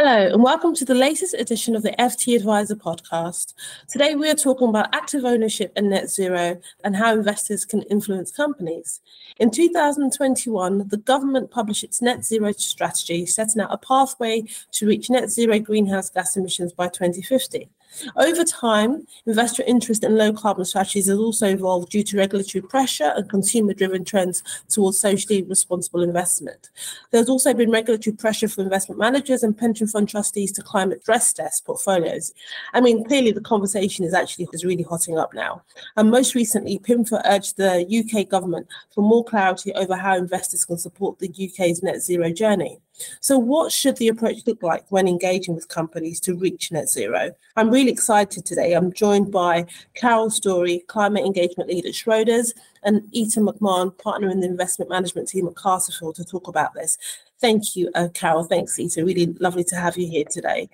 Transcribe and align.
Hello, 0.00 0.28
and 0.32 0.44
welcome 0.44 0.76
to 0.76 0.84
the 0.84 0.94
latest 0.94 1.34
edition 1.34 1.74
of 1.74 1.82
the 1.82 1.90
FT 1.98 2.36
Adviser 2.36 2.76
podcast. 2.76 3.54
Today, 3.88 4.14
we 4.14 4.30
are 4.30 4.34
talking 4.34 4.68
about 4.68 4.94
active 4.94 5.24
ownership 5.24 5.72
and 5.74 5.90
net 5.90 6.08
zero 6.08 6.56
and 6.84 6.94
how 6.94 7.14
investors 7.14 7.64
can 7.64 7.82
influence 7.82 8.30
companies. 8.30 9.00
In 9.40 9.50
2021, 9.50 10.86
the 10.86 10.98
government 10.98 11.50
published 11.50 11.82
its 11.82 12.00
net 12.00 12.24
zero 12.24 12.52
strategy, 12.52 13.26
setting 13.26 13.60
out 13.60 13.72
a 13.72 13.76
pathway 13.76 14.44
to 14.70 14.86
reach 14.86 15.10
net 15.10 15.30
zero 15.30 15.58
greenhouse 15.58 16.10
gas 16.10 16.36
emissions 16.36 16.72
by 16.72 16.86
2050. 16.86 17.68
Over 18.16 18.44
time, 18.44 19.06
investor 19.26 19.62
interest 19.66 20.04
in 20.04 20.16
low 20.16 20.32
carbon 20.32 20.64
strategies 20.64 21.06
has 21.06 21.18
also 21.18 21.48
evolved 21.48 21.90
due 21.90 22.02
to 22.04 22.16
regulatory 22.16 22.62
pressure 22.62 23.12
and 23.16 23.28
consumer 23.28 23.74
driven 23.74 24.04
trends 24.04 24.42
towards 24.68 24.98
socially 24.98 25.42
responsible 25.42 26.02
investment. 26.02 26.70
There's 27.10 27.28
also 27.28 27.54
been 27.54 27.70
regulatory 27.70 28.14
pressure 28.14 28.48
for 28.48 28.62
investment 28.62 28.98
managers 28.98 29.42
and 29.42 29.56
pension 29.56 29.86
fund 29.86 30.08
trustees 30.08 30.52
to 30.52 30.62
climate 30.62 31.02
stress 31.02 31.32
test 31.32 31.64
portfolios. 31.64 32.32
I 32.72 32.80
mean, 32.80 33.04
clearly 33.04 33.32
the 33.32 33.40
conversation 33.40 34.04
is 34.04 34.14
actually 34.14 34.48
is 34.52 34.64
really 34.64 34.82
hotting 34.82 35.18
up 35.18 35.34
now. 35.34 35.62
And 35.96 36.10
most 36.10 36.34
recently, 36.34 36.78
PIMFA 36.78 37.22
urged 37.24 37.56
the 37.56 37.86
UK 37.88 38.28
government 38.28 38.66
for 38.94 39.02
more 39.02 39.24
clarity 39.24 39.72
over 39.74 39.96
how 39.96 40.16
investors 40.16 40.64
can 40.64 40.78
support 40.78 41.18
the 41.18 41.28
UK's 41.28 41.82
net 41.82 42.00
zero 42.00 42.32
journey. 42.32 42.80
So, 43.20 43.38
what 43.38 43.72
should 43.72 43.96
the 43.96 44.08
approach 44.08 44.46
look 44.46 44.62
like 44.62 44.84
when 44.90 45.08
engaging 45.08 45.54
with 45.54 45.68
companies 45.68 46.20
to 46.20 46.34
reach 46.34 46.70
net 46.72 46.88
zero? 46.88 47.30
I'm 47.56 47.70
really 47.70 47.90
excited 47.90 48.44
today. 48.44 48.72
I'm 48.72 48.92
joined 48.92 49.30
by 49.30 49.66
Carol 49.94 50.30
Storey, 50.30 50.80
climate 50.88 51.24
engagement 51.24 51.70
lead 51.70 51.86
at 51.86 51.92
Schroders, 51.92 52.52
and 52.82 53.02
Ita 53.14 53.40
McMahon, 53.40 53.96
partner 53.98 54.30
in 54.30 54.40
the 54.40 54.46
investment 54.46 54.90
management 54.90 55.28
team 55.28 55.46
at 55.46 55.56
Castlefield, 55.56 56.16
to 56.16 56.24
talk 56.24 56.48
about 56.48 56.74
this. 56.74 56.98
Thank 57.40 57.76
you, 57.76 57.90
uh, 57.94 58.08
Carol. 58.14 58.44
Thanks, 58.44 58.78
Ita. 58.78 59.04
Really 59.04 59.26
lovely 59.38 59.64
to 59.64 59.76
have 59.76 59.96
you 59.96 60.08
here 60.08 60.24
today. 60.28 60.68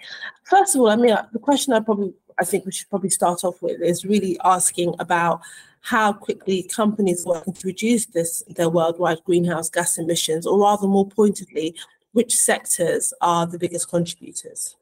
First 0.44 0.74
of 0.74 0.80
all, 0.80 0.88
I 0.88 0.96
mean, 0.96 1.12
uh, 1.12 1.27
the 1.32 1.38
question 1.38 1.72
I 1.72 1.80
probably 1.80 2.14
I 2.38 2.44
think 2.44 2.64
we 2.66 2.72
should 2.72 2.90
probably 2.90 3.10
start 3.10 3.44
off 3.44 3.62
with 3.62 3.80
is 3.80 4.04
really 4.04 4.38
asking 4.44 4.94
about 4.98 5.40
how 5.82 6.12
quickly 6.12 6.62
companies 6.62 7.27
are 7.27 7.34
working 7.34 7.52
to 7.52 7.66
reduce 7.66 8.06
this 8.06 8.42
their 8.48 8.70
worldwide 8.70 9.22
greenhouse 9.24 9.68
gas 9.68 9.98
emissions, 9.98 10.46
or 10.46 10.58
rather 10.58 10.86
more 10.86 11.06
pointedly, 11.06 11.74
which 12.14 12.36
sectors 12.36 13.12
are 13.20 13.46
the 13.46 13.58
biggest 13.58 13.90
contributors? 13.90 14.76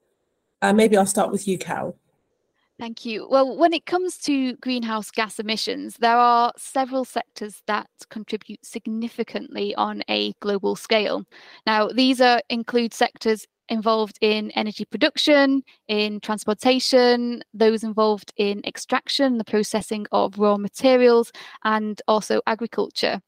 Uh, 0.61 0.73
maybe 0.73 0.97
I'll 0.97 1.07
start 1.07 1.33
with 1.33 1.49
you, 1.49 1.59
Carol. 1.59 1.97
Thank 2.79 3.05
you. 3.05 3.27
Well, 3.29 3.57
when 3.57 3.73
it 3.73 3.87
comes 3.87 4.19
to 4.19 4.55
greenhouse 4.57 5.11
gas 5.11 5.39
emissions, 5.39 5.97
there 5.99 6.17
are 6.17 6.53
several 6.57 7.05
sectors 7.05 7.63
that 7.67 7.89
contribute 8.11 8.65
significantly 8.65 9.75
on 9.77 10.03
a 10.11 10.33
global 10.41 10.77
scale. 10.77 11.25
Now, 11.67 11.89
these 11.89 12.21
are 12.21 12.43
include 12.51 12.93
sectors 12.93 13.47
involved 13.69 14.19
in 14.21 14.51
energy 14.51 14.85
production, 14.85 15.63
in 15.89 16.21
transportation, 16.21 17.43
those 17.55 17.83
involved 17.83 18.33
in 18.37 18.61
extraction, 18.67 19.39
the 19.39 19.45
processing 19.45 20.07
of 20.13 20.39
raw 20.39 20.57
materials, 20.57 21.33
and 21.65 22.03
also 22.09 22.43
agriculture. 22.47 23.23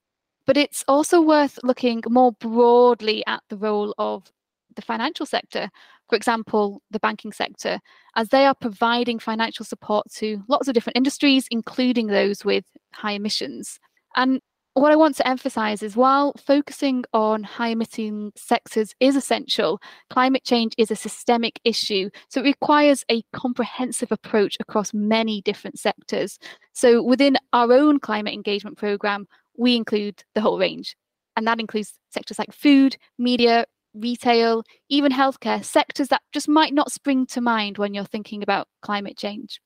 But 0.47 0.57
it's 0.57 0.85
also 0.87 1.21
worth 1.21 1.59
looking 1.63 2.03
more 2.09 2.33
broadly 2.33 3.25
at 3.27 3.43
the 3.49 3.57
role 3.57 3.95
of 3.99 4.31
the 4.77 4.83
financial 4.83 5.27
sector, 5.27 5.71
for 6.09 6.17
example, 6.17 6.83
the 6.91 6.99
banking 6.99 7.33
sector, 7.33 7.81
as 8.17 8.29
they 8.29 8.45
are 8.45 8.55
providing 8.55 9.19
financial 9.19 9.65
support 9.65 10.11
to 10.17 10.43
lots 10.49 10.69
of 10.69 10.75
different 10.75 10.97
industries, 10.97 11.47
including 11.51 12.09
those 12.09 12.45
with 12.45 12.65
high 12.93 13.13
emissions. 13.13 13.79
And 14.17 14.41
what 14.75 14.91
I 14.91 14.97
want 14.97 15.15
to 15.17 15.29
emphasize 15.29 15.85
is 15.85 15.97
while 15.97 16.35
focusing 16.37 17.05
on 17.13 17.45
high 17.45 17.69
emitting 17.69 18.33
sectors 18.35 18.93
is 18.99 19.15
essential, 19.15 19.81
climate 20.11 20.43
change 20.45 20.75
is 20.77 20.91
a 20.91 20.97
systemic 20.97 21.61
issue. 21.63 22.11
So 22.29 22.41
it 22.41 22.45
requires 22.45 23.05
a 23.09 23.23
comprehensive 23.33 24.11
approach 24.11 24.57
across 24.59 24.93
many 24.93 25.43
different 25.43 25.79
sectors. 25.79 26.39
So 26.73 27.03
within 27.05 27.37
our 27.53 27.73
own 27.73 28.01
climate 28.01 28.35
engagement 28.35 28.77
program, 28.77 29.29
we 29.57 29.77
include 29.77 30.23
the 30.35 30.41
whole 30.41 30.59
range. 30.59 30.97
And 31.37 31.47
that 31.47 31.61
includes 31.61 31.95
sectors 32.11 32.39
like 32.39 32.53
food, 32.53 32.97
media, 33.19 33.67
retail, 33.95 34.63
even 34.89 35.13
healthcare, 35.13 35.65
sectors 35.65 36.09
that 36.09 36.23
just 36.33 36.49
might 36.49 36.75
not 36.75 36.93
spring 36.93 37.27
to 37.27 37.41
mind 37.41 37.79
when 37.79 37.95
you're 37.95 38.05
thinking 38.05 38.43
about 38.43 38.69
climate 38.83 39.17
change. 39.17 39.61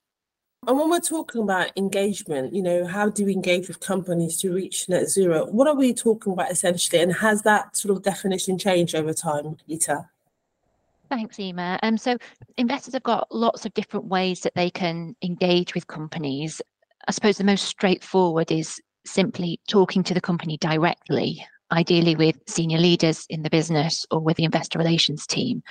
And 0.66 0.76
when 0.76 0.90
we're 0.90 1.00
talking 1.00 1.42
about 1.42 1.70
engagement, 1.76 2.52
you 2.52 2.62
know, 2.62 2.86
how 2.86 3.08
do 3.08 3.24
we 3.24 3.32
engage 3.32 3.68
with 3.68 3.80
companies 3.80 4.38
to 4.38 4.52
reach 4.52 4.88
net 4.88 5.08
zero? 5.08 5.46
What 5.46 5.68
are 5.68 5.76
we 5.76 5.94
talking 5.94 6.32
about 6.32 6.50
essentially? 6.50 7.00
And 7.00 7.12
has 7.12 7.42
that 7.42 7.76
sort 7.76 7.96
of 7.96 8.02
definition 8.02 8.58
changed 8.58 8.94
over 8.94 9.14
time, 9.14 9.56
Ita? 9.70 10.08
Thanks, 11.08 11.38
Ima. 11.38 11.78
Um, 11.82 11.96
so 11.96 12.18
investors 12.58 12.92
have 12.94 13.02
got 13.04 13.28
lots 13.30 13.64
of 13.64 13.72
different 13.74 14.06
ways 14.06 14.40
that 14.40 14.54
they 14.54 14.68
can 14.68 15.16
engage 15.22 15.74
with 15.74 15.86
companies. 15.86 16.60
I 17.06 17.12
suppose 17.12 17.38
the 17.38 17.44
most 17.44 17.64
straightforward 17.64 18.50
is 18.52 18.80
simply 19.10 19.60
talking 19.68 20.02
to 20.04 20.14
the 20.14 20.20
company 20.20 20.56
directly, 20.58 21.44
ideally 21.72 22.14
with 22.14 22.36
senior 22.46 22.78
leaders 22.78 23.26
in 23.28 23.42
the 23.42 23.50
business 23.50 24.06
or 24.10 24.20
with 24.20 24.36
the 24.36 24.44
investor 24.44 24.78
relations 24.78 25.26
team. 25.26 25.62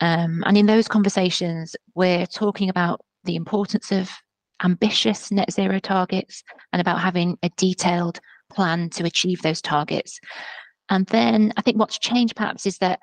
Um, 0.00 0.42
and 0.46 0.56
in 0.56 0.66
those 0.66 0.88
conversations, 0.88 1.76
we're 1.94 2.26
talking 2.26 2.68
about 2.68 3.00
the 3.24 3.36
importance 3.36 3.90
of 3.92 4.10
ambitious 4.62 5.30
net 5.30 5.52
zero 5.52 5.78
targets 5.78 6.42
and 6.72 6.80
about 6.80 7.00
having 7.00 7.38
a 7.42 7.50
detailed 7.56 8.20
plan 8.52 8.90
to 8.90 9.04
achieve 9.04 9.42
those 9.42 9.60
targets. 9.60 10.20
And 10.88 11.06
then 11.06 11.52
I 11.56 11.62
think 11.62 11.78
what's 11.78 11.98
changed 11.98 12.36
perhaps 12.36 12.66
is 12.66 12.78
that 12.78 13.00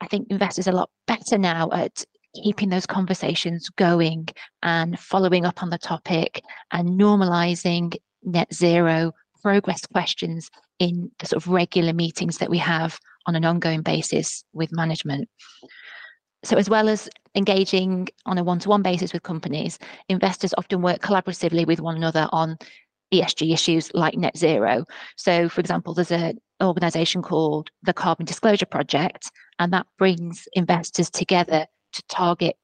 I 0.00 0.06
think 0.06 0.28
investors 0.30 0.68
are 0.68 0.72
a 0.72 0.76
lot 0.76 0.90
better 1.06 1.38
now 1.38 1.70
at 1.72 2.04
keeping 2.42 2.68
those 2.68 2.86
conversations 2.86 3.68
going 3.70 4.28
and 4.62 4.98
following 4.98 5.44
up 5.44 5.62
on 5.62 5.70
the 5.70 5.78
topic 5.78 6.42
and 6.72 7.00
normalizing 7.00 7.94
net 8.22 8.52
zero 8.52 9.12
progress 9.42 9.86
questions 9.86 10.50
in 10.78 11.10
the 11.18 11.26
sort 11.26 11.42
of 11.42 11.48
regular 11.48 11.92
meetings 11.92 12.38
that 12.38 12.50
we 12.50 12.58
have 12.58 12.98
on 13.26 13.34
an 13.34 13.44
ongoing 13.44 13.82
basis 13.82 14.44
with 14.52 14.72
management. 14.72 15.28
So, 16.44 16.56
as 16.56 16.70
well 16.70 16.88
as 16.88 17.08
engaging 17.34 18.08
on 18.26 18.38
a 18.38 18.44
one 18.44 18.58
to 18.60 18.68
one 18.68 18.82
basis 18.82 19.12
with 19.12 19.22
companies, 19.22 19.78
investors 20.08 20.54
often 20.56 20.82
work 20.82 21.00
collaboratively 21.00 21.66
with 21.66 21.80
one 21.80 21.96
another 21.96 22.28
on 22.32 22.56
ESG 23.12 23.52
issues 23.52 23.92
like 23.94 24.16
net 24.16 24.36
zero. 24.36 24.84
So, 25.16 25.48
for 25.48 25.60
example, 25.60 25.94
there's 25.94 26.12
an 26.12 26.38
organization 26.62 27.22
called 27.22 27.70
the 27.82 27.92
Carbon 27.92 28.26
Disclosure 28.26 28.66
Project, 28.66 29.30
and 29.58 29.72
that 29.72 29.86
brings 29.98 30.46
investors 30.52 31.10
together 31.10 31.66
to 31.92 32.02
target 32.08 32.56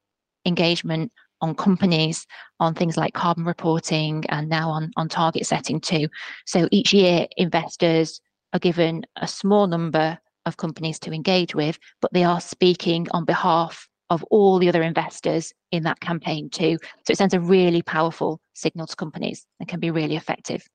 engagement 0.45 1.11
on 1.45 1.53
companies 1.55 2.25
on 2.59 2.73
things 2.73 2.97
like 2.97 3.13
carbon 3.13 3.45
reporting 3.45 4.23
and 4.29 4.49
now 4.49 4.69
on, 4.69 4.91
on 4.97 5.07
target 5.07 5.45
setting 5.45 5.79
too. 5.79 6.07
So 6.45 6.67
each 6.71 6.91
year, 6.91 7.27
investors 7.37 8.19
are 8.53 8.59
given 8.59 9.05
a 9.17 9.27
small 9.27 9.67
number 9.67 10.17
of 10.45 10.57
companies 10.57 10.99
to 10.99 11.11
engage 11.11 11.53
with, 11.53 11.77
but 12.01 12.11
they 12.13 12.23
are 12.23 12.41
speaking 12.41 13.07
on 13.11 13.25
behalf 13.25 13.87
of 14.09 14.23
all 14.25 14.59
the 14.59 14.69
other 14.69 14.83
investors 14.83 15.53
in 15.71 15.83
that 15.83 15.99
campaign 15.99 16.49
too. 16.49 16.77
So 17.05 17.11
it 17.11 17.17
sends 17.17 17.33
a 17.33 17.39
really 17.39 17.81
powerful 17.81 18.39
signal 18.53 18.87
to 18.87 18.95
companies 18.95 19.45
and 19.59 19.69
can 19.69 19.79
be 19.79 19.91
really 19.91 20.15
effective. 20.15 20.67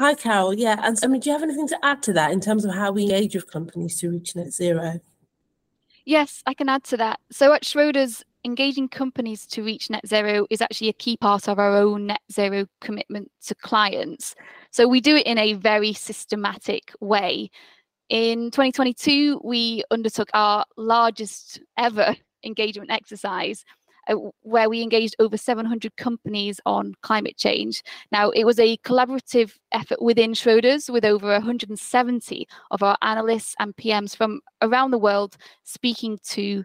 Hi, 0.00 0.14
Carol. 0.14 0.54
Yeah, 0.54 0.80
and 0.82 0.98
I 1.02 1.06
mean, 1.06 1.20
do 1.20 1.30
you 1.30 1.34
have 1.34 1.44
anything 1.44 1.68
to 1.68 1.78
add 1.84 2.02
to 2.04 2.12
that 2.14 2.32
in 2.32 2.40
terms 2.40 2.64
of 2.64 2.74
how 2.74 2.90
we 2.90 3.02
engage 3.02 3.36
with 3.36 3.50
companies 3.50 4.00
to 4.00 4.10
reach 4.10 4.34
net 4.34 4.52
zero? 4.52 5.00
Yes, 6.04 6.42
I 6.46 6.54
can 6.54 6.68
add 6.68 6.84
to 6.84 6.96
that. 6.96 7.20
So 7.30 7.52
at 7.52 7.62
Schroders, 7.62 8.22
engaging 8.44 8.88
companies 8.88 9.46
to 9.46 9.62
reach 9.62 9.90
net 9.90 10.06
zero 10.06 10.46
is 10.50 10.60
actually 10.60 10.88
a 10.88 10.94
key 10.94 11.16
part 11.16 11.48
of 11.48 11.58
our 11.58 11.76
own 11.76 12.06
net 12.06 12.20
zero 12.30 12.66
commitment 12.80 13.30
to 13.46 13.54
clients. 13.54 14.34
So 14.70 14.86
we 14.86 15.00
do 15.00 15.16
it 15.16 15.26
in 15.26 15.38
a 15.38 15.54
very 15.54 15.92
systematic 15.92 16.92
way. 17.00 17.50
In 18.08 18.50
2022, 18.50 19.40
we 19.42 19.82
undertook 19.90 20.28
our 20.34 20.64
largest 20.76 21.60
ever 21.78 22.14
engagement 22.44 22.90
exercise 22.90 23.64
uh, 24.08 24.16
where 24.42 24.68
we 24.68 24.82
engaged 24.82 25.16
over 25.18 25.36
700 25.36 25.96
companies 25.96 26.60
on 26.66 26.94
climate 27.02 27.38
change. 27.38 27.82
Now, 28.12 28.30
it 28.30 28.44
was 28.44 28.58
a 28.58 28.76
collaborative 28.78 29.52
effort 29.72 30.02
within 30.02 30.32
Schroders 30.32 30.90
with 30.90 31.06
over 31.06 31.28
170 31.28 32.46
of 32.70 32.82
our 32.82 32.98
analysts 33.00 33.54
and 33.58 33.74
PMs 33.76 34.14
from 34.14 34.40
around 34.60 34.90
the 34.90 34.98
world 34.98 35.36
speaking 35.62 36.18
to 36.30 36.64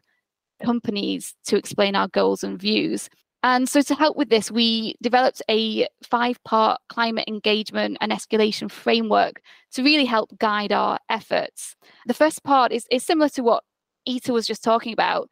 companies 0.63 1.35
to 1.45 1.57
explain 1.57 1.95
our 1.95 2.07
goals 2.07 2.43
and 2.43 2.59
views. 2.59 3.09
And 3.41 3.69
so, 3.69 3.81
to 3.81 3.95
help 3.95 4.17
with 4.17 4.29
this, 4.29 4.51
we 4.51 4.95
developed 5.01 5.41
a 5.49 5.87
five 6.03 6.43
part 6.43 6.81
climate 6.89 7.25
engagement 7.27 7.97
and 8.01 8.11
escalation 8.11 8.69
framework 8.69 9.41
to 9.71 9.83
really 9.83 10.05
help 10.05 10.37
guide 10.39 10.73
our 10.73 10.99
efforts. 11.09 11.75
The 12.05 12.13
first 12.13 12.43
part 12.43 12.73
is, 12.73 12.85
is 12.91 13.05
similar 13.05 13.29
to 13.29 13.43
what 13.43 13.63
Ita 14.07 14.33
was 14.33 14.45
just 14.45 14.63
talking 14.63 14.91
about, 14.91 15.29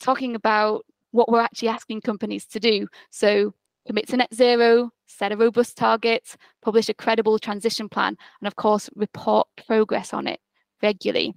talking 0.00 0.34
about 0.34 0.84
what 1.12 1.30
we're 1.30 1.40
actually 1.40 1.68
asking 1.68 2.02
companies 2.02 2.44
to 2.46 2.60
do. 2.60 2.88
So, 3.10 3.54
commit 3.86 4.08
to 4.08 4.18
net 4.18 4.34
zero, 4.34 4.90
set 5.06 5.32
a 5.32 5.36
robust 5.36 5.78
target, 5.78 6.36
publish 6.62 6.90
a 6.90 6.94
credible 6.94 7.38
transition 7.38 7.88
plan, 7.88 8.16
and 8.40 8.46
of 8.46 8.56
course, 8.56 8.90
report 8.96 9.48
progress 9.66 10.12
on 10.12 10.26
it 10.26 10.40
regularly. 10.82 11.32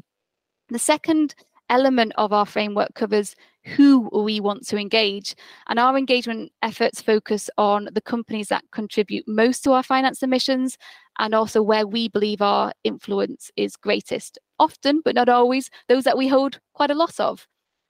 The 0.69 0.79
second 0.79 1.33
element 1.69 2.13
of 2.17 2.33
our 2.33 2.45
framework 2.45 2.93
covers 2.95 3.35
who 3.63 4.09
we 4.11 4.39
want 4.39 4.65
to 4.67 4.77
engage. 4.77 5.35
And 5.67 5.79
our 5.79 5.97
engagement 5.97 6.51
efforts 6.61 7.01
focus 7.01 7.49
on 7.57 7.89
the 7.93 8.01
companies 8.01 8.47
that 8.47 8.63
contribute 8.71 9.27
most 9.27 9.63
to 9.63 9.71
our 9.73 9.83
finance 9.83 10.23
emissions 10.23 10.77
and 11.19 11.33
also 11.33 11.61
where 11.61 11.85
we 11.85 12.07
believe 12.07 12.41
our 12.41 12.71
influence 12.83 13.51
is 13.55 13.75
greatest. 13.75 14.39
Often, 14.57 15.01
but 15.05 15.15
not 15.15 15.29
always, 15.29 15.69
those 15.87 16.03
that 16.03 16.17
we 16.17 16.27
hold 16.27 16.59
quite 16.73 16.91
a 16.91 16.95
lot 16.95 17.19
of. 17.19 17.47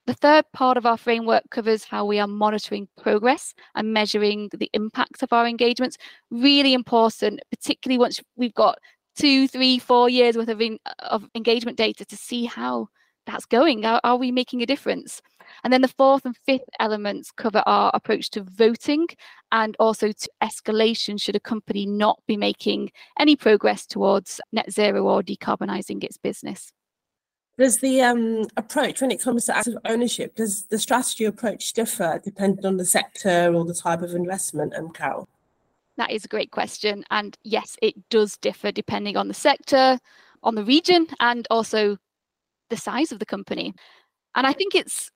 The 0.08 0.14
third 0.16 0.46
part 0.54 0.78
of 0.78 0.88
our 0.88 0.98
framework 0.98 1.44
covers 1.52 1.84
how 1.84 2.04
we 2.04 2.20
are 2.20 2.28
monitoring 2.28 2.88
progress 3.00 3.54
and 3.76 3.94
measuring 3.94 4.50
the 4.52 4.70
impact 4.74 5.22
of 5.22 5.32
our 5.32 5.48
engagements. 5.48 5.98
Really 6.32 6.74
important, 6.74 7.42
particularly 7.52 8.00
once 8.00 8.20
we've 8.36 8.54
got 8.56 8.80
two, 9.16 9.48
three, 9.48 9.78
four 9.78 10.10
years 10.10 10.36
worth 10.36 10.50
of, 10.50 10.62
in, 10.62 10.80
of 11.00 11.28
engagement 11.36 11.78
data 11.78 12.06
to 12.06 12.18
see 12.18 12.46
how 12.46 12.88
that's 13.30 13.46
going. 13.46 13.86
Are, 13.86 14.02
are 14.04 14.18
we 14.18 14.32
making 14.32 14.62
a 14.62 14.66
difference? 14.66 15.22
And 15.64 15.74
then 15.74 15.82
the 15.82 15.88
fourth 15.88 16.26
and 16.26 16.36
fifth 16.46 16.70
elements 16.80 17.32
cover 17.32 17.64
our 17.66 17.92
approach 17.94 18.30
to 18.32 18.44
voting 18.44 19.08
and 19.52 19.76
also 19.80 20.12
to 20.12 20.30
escalation 20.44 21.20
should 21.20 21.36
a 21.36 21.40
company 21.40 21.86
not 21.86 22.20
be 22.28 22.38
making 22.38 22.92
any 23.20 23.36
progress 23.36 23.86
towards 23.86 24.40
net 24.52 24.72
zero 24.72 25.08
or 25.08 25.24
decarbonising 25.24 26.04
its 26.04 26.18
business. 26.18 26.72
Does 27.58 27.80
the 27.80 28.02
um, 28.02 28.48
approach 28.56 29.02
when 29.02 29.12
it 29.12 29.22
comes 29.22 29.46
to 29.46 29.58
active 29.58 29.78
ownership, 29.84 30.36
does 30.36 30.64
the 30.68 30.80
strategy 30.80 31.26
approach 31.26 31.74
differ 31.74 32.22
depending 32.24 32.66
on 32.66 32.78
the 32.78 32.86
sector 32.86 33.54
or 33.54 33.66
the 33.66 33.74
type 33.74 34.02
of 34.02 34.14
investment, 34.14 34.74
um, 34.76 34.92
Carol? 34.92 35.28
That 35.98 36.12
is 36.12 36.24
a 36.24 36.30
great 36.30 36.52
question. 36.52 37.04
And 37.12 37.38
yes, 37.44 37.76
it 37.82 37.96
does 38.10 38.38
differ 38.38 38.72
depending 38.72 39.18
on 39.18 39.28
the 39.28 39.34
sector, 39.34 40.00
on 40.42 40.56
the 40.56 40.64
region, 40.64 41.08
and 41.20 41.46
also 41.52 41.98
the 42.70 42.78
size 42.78 43.12
of 43.12 43.20
the 43.20 43.26
company. 43.26 43.74
And 44.36 44.46
I 44.48 44.54
think 44.54 44.76
it's 44.76 45.10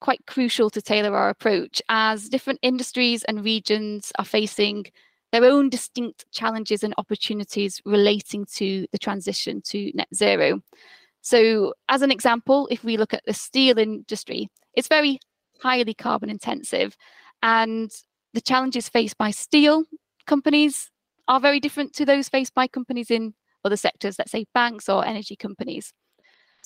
quite 0.00 0.20
crucial 0.26 0.70
to 0.70 0.82
tailor 0.82 1.16
our 1.16 1.28
approach 1.28 1.80
as 1.88 2.28
different 2.28 2.58
industries 2.62 3.24
and 3.24 3.44
regions 3.44 4.12
are 4.18 4.24
facing 4.24 4.86
their 5.32 5.44
own 5.44 5.68
distinct 5.68 6.24
challenges 6.30 6.82
and 6.82 6.94
opportunities 6.98 7.80
relating 7.84 8.46
to 8.54 8.86
the 8.92 8.98
transition 8.98 9.60
to 9.62 9.90
net 9.94 10.08
zero. 10.14 10.60
So, 11.22 11.74
as 11.88 12.02
an 12.02 12.12
example, 12.12 12.68
if 12.70 12.84
we 12.84 12.96
look 12.96 13.12
at 13.12 13.24
the 13.26 13.34
steel 13.34 13.78
industry, 13.78 14.48
it's 14.74 14.88
very 14.88 15.18
highly 15.60 15.94
carbon 15.94 16.30
intensive, 16.30 16.96
and 17.42 17.90
the 18.34 18.40
challenges 18.40 18.88
faced 18.88 19.18
by 19.18 19.30
steel 19.30 19.84
companies 20.26 20.90
are 21.26 21.40
very 21.40 21.58
different 21.58 21.92
to 21.94 22.04
those 22.04 22.28
faced 22.28 22.54
by 22.54 22.68
companies 22.68 23.10
in 23.10 23.34
other 23.64 23.76
sectors, 23.76 24.18
let's 24.18 24.30
say 24.30 24.46
banks 24.54 24.88
or 24.88 25.04
energy 25.04 25.34
companies. 25.34 25.92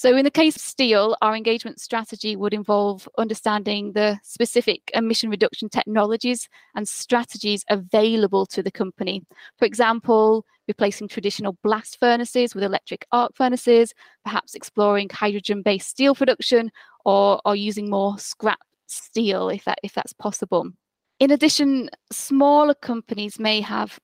So, 0.00 0.16
in 0.16 0.24
the 0.24 0.30
case 0.30 0.56
of 0.56 0.62
steel, 0.62 1.14
our 1.20 1.36
engagement 1.36 1.78
strategy 1.78 2.34
would 2.34 2.54
involve 2.54 3.06
understanding 3.18 3.92
the 3.92 4.18
specific 4.22 4.90
emission 4.94 5.28
reduction 5.28 5.68
technologies 5.68 6.48
and 6.74 6.88
strategies 6.88 7.66
available 7.68 8.46
to 8.46 8.62
the 8.62 8.70
company. 8.70 9.26
For 9.58 9.66
example, 9.66 10.46
replacing 10.66 11.08
traditional 11.08 11.58
blast 11.62 11.98
furnaces 12.00 12.54
with 12.54 12.64
electric 12.64 13.04
arc 13.12 13.36
furnaces, 13.36 13.92
perhaps 14.24 14.54
exploring 14.54 15.10
hydrogen 15.10 15.60
based 15.60 15.90
steel 15.90 16.14
production, 16.14 16.72
or, 17.04 17.38
or 17.44 17.54
using 17.54 17.90
more 17.90 18.18
scrap 18.18 18.60
steel 18.86 19.50
if, 19.50 19.64
that, 19.64 19.80
if 19.82 19.92
that's 19.92 20.14
possible. 20.14 20.70
In 21.18 21.30
addition, 21.30 21.90
smaller 22.10 22.72
companies 22.72 23.38
may 23.38 23.60
have 23.60 24.00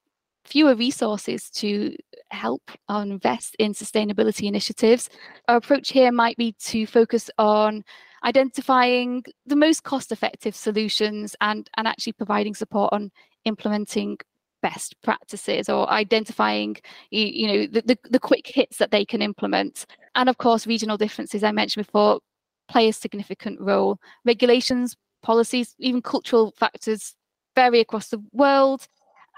fewer 0.46 0.75
resources 0.75 1.50
to 1.50 1.94
help 2.31 2.70
or 2.88 3.02
invest 3.02 3.56
in 3.58 3.72
sustainability 3.72 4.48
initiatives. 4.48 5.10
Our 5.48 5.56
approach 5.56 5.90
here 5.90 6.12
might 6.12 6.37
be 6.37 6.52
to 6.52 6.87
focus 6.87 7.31
on 7.38 7.84
identifying 8.25 9.25
the 9.46 9.56
most 9.56 9.84
cost 9.84 10.12
effective 10.12 10.56
solutions 10.56 11.37
and, 11.40 11.69
and 11.76 11.87
actually 11.87 12.14
providing 12.14 12.54
support 12.54 12.93
on 12.93 13.10
implementing 13.44 14.19
best 14.62 15.00
practices 15.02 15.69
or 15.69 15.88
identifying 15.90 16.76
you, 17.10 17.46
know 17.46 17.66
the, 17.66 17.82
the, 17.82 17.98
the 18.10 18.19
quick 18.19 18.46
hits 18.46 18.78
that 18.78 18.90
they 18.90 19.04
can 19.04 19.22
implement. 19.22 19.87
And 20.14 20.28
of 20.28 20.38
course 20.38 20.66
regional 20.66 20.96
differences 20.96 21.44
i 21.44 21.52
mentioned 21.52 21.87
before 21.87 22.20
play 22.69 22.88
a 22.88 22.93
significant 22.93 23.60
role. 23.60 23.98
Regulations 24.25 24.96
policies 25.22 25.75
even 25.78 26.02
cultural 26.02 26.52
factors 26.56 27.14
vary 27.54 27.81
across 27.81 28.08
the 28.08 28.22
world. 28.32 28.87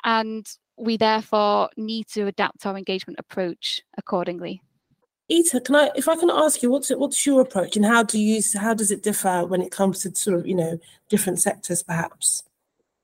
And 0.05 0.47
we 0.79 0.97
therefore 0.97 1.71
need 1.77 2.07
to 2.09 2.27
adapt 2.27 2.67
our 2.67 2.77
engagement 2.77 3.19
approach 3.19 3.83
accordingly. 3.97 4.63
Ita, 5.31 5.61
can 5.61 5.75
I, 5.75 5.91
if 5.95 6.09
I 6.09 6.17
can 6.17 6.31
ask 6.31 6.63
you, 6.63 6.71
what's 6.71 6.91
it, 6.91 6.99
what's 6.99 7.27
your 7.27 7.43
approach, 7.43 7.77
and 7.77 7.85
how 7.85 8.03
do 8.03 8.19
you, 8.19 8.41
how 8.59 8.73
does 8.73 8.91
it 8.91 9.03
differ 9.03 9.45
when 9.45 9.61
it 9.61 9.71
comes 9.71 10.01
to 10.01 10.15
sort 10.15 10.39
of, 10.39 10.47
you 10.47 10.55
know, 10.55 10.79
different 11.11 11.41
sectors, 11.41 11.83
perhaps? 11.83 12.45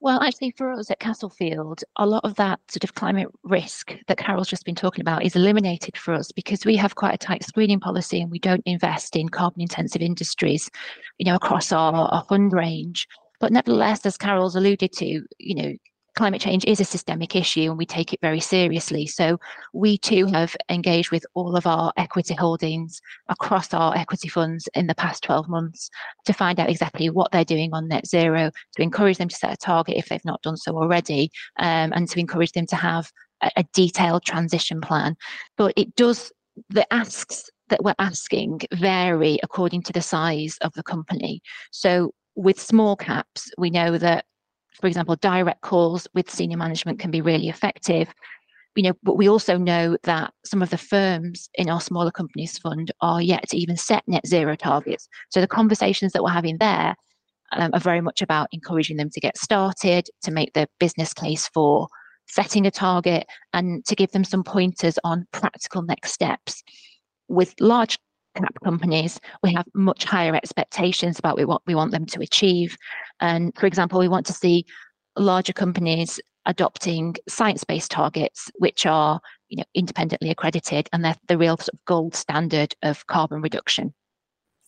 Well, 0.01 0.23
actually, 0.23 0.53
for 0.57 0.71
us 0.71 0.91
at 0.91 1.01
Castlefield, 1.01 1.83
a 1.97 2.07
lot 2.07 2.25
of 2.25 2.35
that 2.35 2.61
sort 2.69 2.85
of 2.85 2.95
climate 2.95 3.29
risk 3.43 3.95
that 4.07 4.19
Carol's 4.19 4.49
just 4.49 4.67
been 4.67 4.75
talking 4.75 5.01
about 5.01 5.25
is 5.25 5.35
eliminated 5.35 5.97
for 5.97 6.13
us 6.13 6.31
because 6.31 6.67
we 6.67 6.77
have 6.77 6.95
quite 6.95 7.15
a 7.15 7.19
tight 7.19 7.43
screening 7.43 7.81
policy 7.81 8.21
and 8.21 8.31
we 8.31 8.39
don't 8.39 8.63
invest 8.67 9.17
in 9.17 9.31
carbon 9.31 9.63
intensive 9.63 10.03
industries, 10.03 10.71
you 11.19 11.25
know, 11.25 11.37
across 11.37 11.73
our, 11.73 11.95
our 11.95 12.25
fund 12.25 12.53
range. 12.53 13.09
But 13.41 13.53
nevertheless, 13.53 14.05
as 14.05 14.19
Carol's 14.19 14.57
alluded 14.57 14.93
to, 14.93 15.23
you 15.39 15.55
know, 15.55 15.73
climate 16.15 16.41
change 16.41 16.65
is 16.65 16.81
a 16.81 16.85
systemic 16.85 17.35
issue 17.35 17.63
and 17.63 17.79
we 17.79 17.87
take 17.87 18.13
it 18.13 18.21
very 18.21 18.41
seriously. 18.41 19.07
So 19.07 19.39
we 19.73 19.99
too 19.99 20.27
have 20.27 20.57
engaged 20.69 21.11
with 21.11 21.27
all 21.35 21.57
of 21.57 21.67
our 21.67 21.93
equity 21.97 22.35
holdings 22.35 23.01
across 23.29 23.75
our 23.75 23.97
equity 23.97 24.29
funds 24.29 24.69
in 24.75 24.87
the 24.87 24.95
past 24.95 25.25
12 25.25 25.49
months 25.49 25.91
to 26.27 26.33
find 26.33 26.61
out 26.61 26.71
exactly 26.71 27.11
what 27.11 27.33
they're 27.33 27.45
doing 27.45 27.71
on 27.73 27.89
net 27.89 28.07
zero, 28.07 28.51
to 28.77 28.83
encourage 28.83 29.19
them 29.19 29.29
to 29.29 29.37
set 29.37 29.53
a 29.53 29.57
target 29.57 29.97
if 29.97 30.09
they've 30.09 30.25
not 30.25 30.43
done 30.43 30.57
so 30.57 30.77
already, 30.77 31.31
um, 31.59 31.93
and 31.95 32.09
to 32.09 32.21
encourage 32.21 32.53
them 32.53 32.67
to 32.67 32.77
have 32.77 33.11
a, 33.43 33.51
a 33.57 33.65
detailed 33.73 34.23
transition 34.25 34.81
plan. 34.81 35.17
But 35.57 35.73
it 35.77 35.95
does, 35.97 36.33
the 36.69 36.91
asks 36.93 37.51
that 37.69 37.83
we're 37.83 37.95
asking 37.99 38.61
vary 38.75 39.41
according 39.43 39.83
to 39.83 39.93
the 39.93 40.03
size 40.03 40.59
of 40.61 40.73
the 40.75 40.83
company. 40.83 41.41
So 41.73 42.13
with 42.37 42.61
small 42.61 42.97
caps, 42.97 43.51
we 43.59 43.71
know 43.71 43.99
that 43.99 44.27
for 44.81 44.87
example, 44.87 45.17
direct 45.17 45.63
calls 45.63 46.07
with 46.15 46.31
senior 46.31 46.57
management 46.57 46.99
can 46.99 47.11
be 47.11 47.21
really 47.21 47.49
effective. 47.49 48.13
You 48.77 48.83
know, 48.83 48.93
but 49.05 49.17
we 49.17 49.29
also 49.29 49.57
know 49.57 49.97
that 50.03 50.33
some 50.45 50.61
of 50.61 50.71
the 50.71 50.79
firms 50.79 51.49
in 51.55 51.71
our 51.71 51.81
smaller 51.81 52.11
companies 52.11 52.59
fund 52.59 52.91
are 53.01 53.23
yet 53.23 53.49
to 53.51 53.57
even 53.57 53.77
set 53.77 54.03
net 54.09 54.27
zero 54.27 54.57
targets. 54.57 55.09
So 55.31 55.41
the 55.41 55.47
conversations 55.47 56.13
that 56.13 56.25
we're 56.25 56.31
having 56.31 56.59
there 56.59 56.97
um, 57.53 57.71
are 57.73 57.81
very 57.81 58.01
much 58.01 58.21
about 58.21 58.49
encouraging 58.51 58.97
them 58.97 59.11
to 59.11 59.21
get 59.21 59.39
started, 59.39 60.09
to 60.25 60.33
make 60.33 60.55
the 60.55 60.69
business 60.81 61.15
case 61.15 61.49
for 61.55 61.87
setting 62.27 62.67
a 62.67 62.71
target, 62.71 63.27
and 63.53 63.85
to 63.85 63.95
give 63.95 64.11
them 64.11 64.25
some 64.25 64.43
pointers 64.43 64.99
on 65.05 65.27
practical 65.31 65.83
next 65.83 66.13
steps. 66.13 66.65
With 67.29 67.55
large 67.61 67.99
cap 68.35 68.55
companies, 68.63 69.21
we 69.43 69.53
have 69.55 69.67
much 69.75 70.05
higher 70.05 70.35
expectations 70.35 71.19
about 71.19 71.39
what 71.47 71.63
we 71.67 71.75
want 71.75 71.93
them 71.93 72.07
to 72.07 72.21
achieve. 72.21 72.77
And 73.21 73.55
for 73.57 73.67
example, 73.67 73.99
we 73.99 74.09
want 74.09 74.27
to 74.27 74.33
see 74.33 74.67
larger 75.17 75.53
companies 75.53 76.21
adopting 76.47 77.17
science-based 77.29 77.91
targets, 77.91 78.51
which 78.57 78.85
are 78.85 79.21
you 79.49 79.59
know, 79.59 79.65
independently 79.75 80.31
accredited, 80.31 80.89
and 80.93 81.05
they're 81.05 81.17
the 81.29 81.39
real 81.39 81.57
sort 81.57 81.75
of 81.75 81.85
gold 81.87 82.15
standard 82.15 82.75
of 82.83 83.07
carbon 83.07 83.41
reduction. 83.41 83.95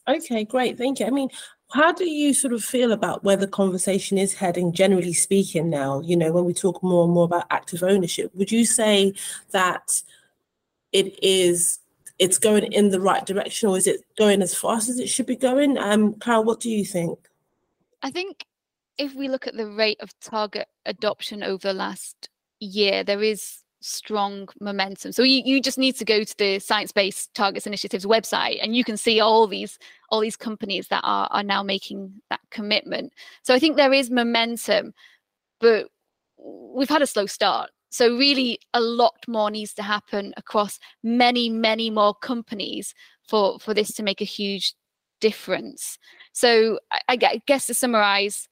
Okay, 0.08 0.44
great. 0.44 0.78
Thank 0.78 1.00
you. 1.00 1.06
I 1.06 1.10
mean, 1.10 1.28
how 1.72 1.92
do 1.92 2.08
you 2.08 2.32
sort 2.32 2.52
of 2.52 2.62
feel 2.62 2.92
about 2.92 3.24
where 3.24 3.36
the 3.36 3.48
conversation 3.48 4.18
is 4.18 4.34
heading, 4.34 4.72
generally 4.72 5.12
speaking, 5.12 5.68
now? 5.68 6.00
You 6.00 6.16
know, 6.16 6.32
when 6.32 6.44
we 6.44 6.54
talk 6.54 6.82
more 6.82 7.04
and 7.04 7.12
more 7.12 7.24
about 7.24 7.46
active 7.50 7.82
ownership, 7.82 8.30
would 8.34 8.52
you 8.52 8.64
say 8.64 9.14
that 9.50 10.02
it 10.92 11.18
is 11.22 11.80
it's 12.18 12.38
going 12.38 12.72
in 12.72 12.90
the 12.90 13.00
right 13.00 13.26
direction 13.26 13.68
or 13.68 13.76
is 13.76 13.86
it 13.86 14.00
going 14.16 14.42
as 14.42 14.54
fast 14.54 14.88
as 14.88 14.98
it 14.98 15.08
should 15.08 15.26
be 15.26 15.36
going? 15.36 15.76
Um, 15.76 16.14
Carol, 16.14 16.44
what 16.44 16.60
do 16.60 16.70
you 16.70 16.84
think? 16.84 17.18
I 18.02 18.10
think 18.10 18.44
if 18.98 19.14
we 19.14 19.28
look 19.28 19.46
at 19.46 19.56
the 19.56 19.70
rate 19.70 19.98
of 20.00 20.18
target 20.20 20.68
adoption 20.86 21.42
over 21.42 21.68
the 21.68 21.74
last 21.74 22.28
year, 22.60 23.04
there 23.04 23.22
is 23.22 23.62
strong 23.80 24.48
momentum. 24.60 25.12
So 25.12 25.22
you, 25.22 25.42
you 25.44 25.60
just 25.60 25.78
need 25.78 25.96
to 25.96 26.04
go 26.04 26.24
to 26.24 26.38
the 26.38 26.58
science-based 26.58 27.34
targets 27.34 27.66
initiatives 27.66 28.06
website 28.06 28.58
and 28.62 28.74
you 28.74 28.84
can 28.84 28.96
see 28.96 29.20
all 29.20 29.46
these 29.46 29.78
all 30.10 30.20
these 30.20 30.36
companies 30.36 30.88
that 30.88 31.02
are, 31.04 31.28
are 31.30 31.42
now 31.42 31.62
making 31.62 32.12
that 32.30 32.40
commitment. 32.50 33.12
So 33.42 33.54
I 33.54 33.58
think 33.58 33.76
there 33.76 33.92
is 33.92 34.10
momentum, 34.10 34.94
but 35.60 35.88
we've 36.38 36.88
had 36.88 37.02
a 37.02 37.06
slow 37.06 37.26
start. 37.26 37.70
So, 37.96 38.14
really, 38.14 38.58
a 38.74 38.80
lot 38.82 39.14
more 39.26 39.50
needs 39.50 39.72
to 39.72 39.82
happen 39.82 40.34
across 40.36 40.78
many, 41.02 41.48
many 41.48 41.88
more 41.88 42.12
companies 42.12 42.92
for, 43.26 43.58
for 43.58 43.72
this 43.72 43.94
to 43.94 44.02
make 44.02 44.20
a 44.20 44.24
huge 44.24 44.74
difference. 45.22 45.96
So, 46.32 46.78
I, 46.92 47.00
I 47.08 47.40
guess 47.46 47.64
to 47.68 47.74
summarize, 47.74 48.48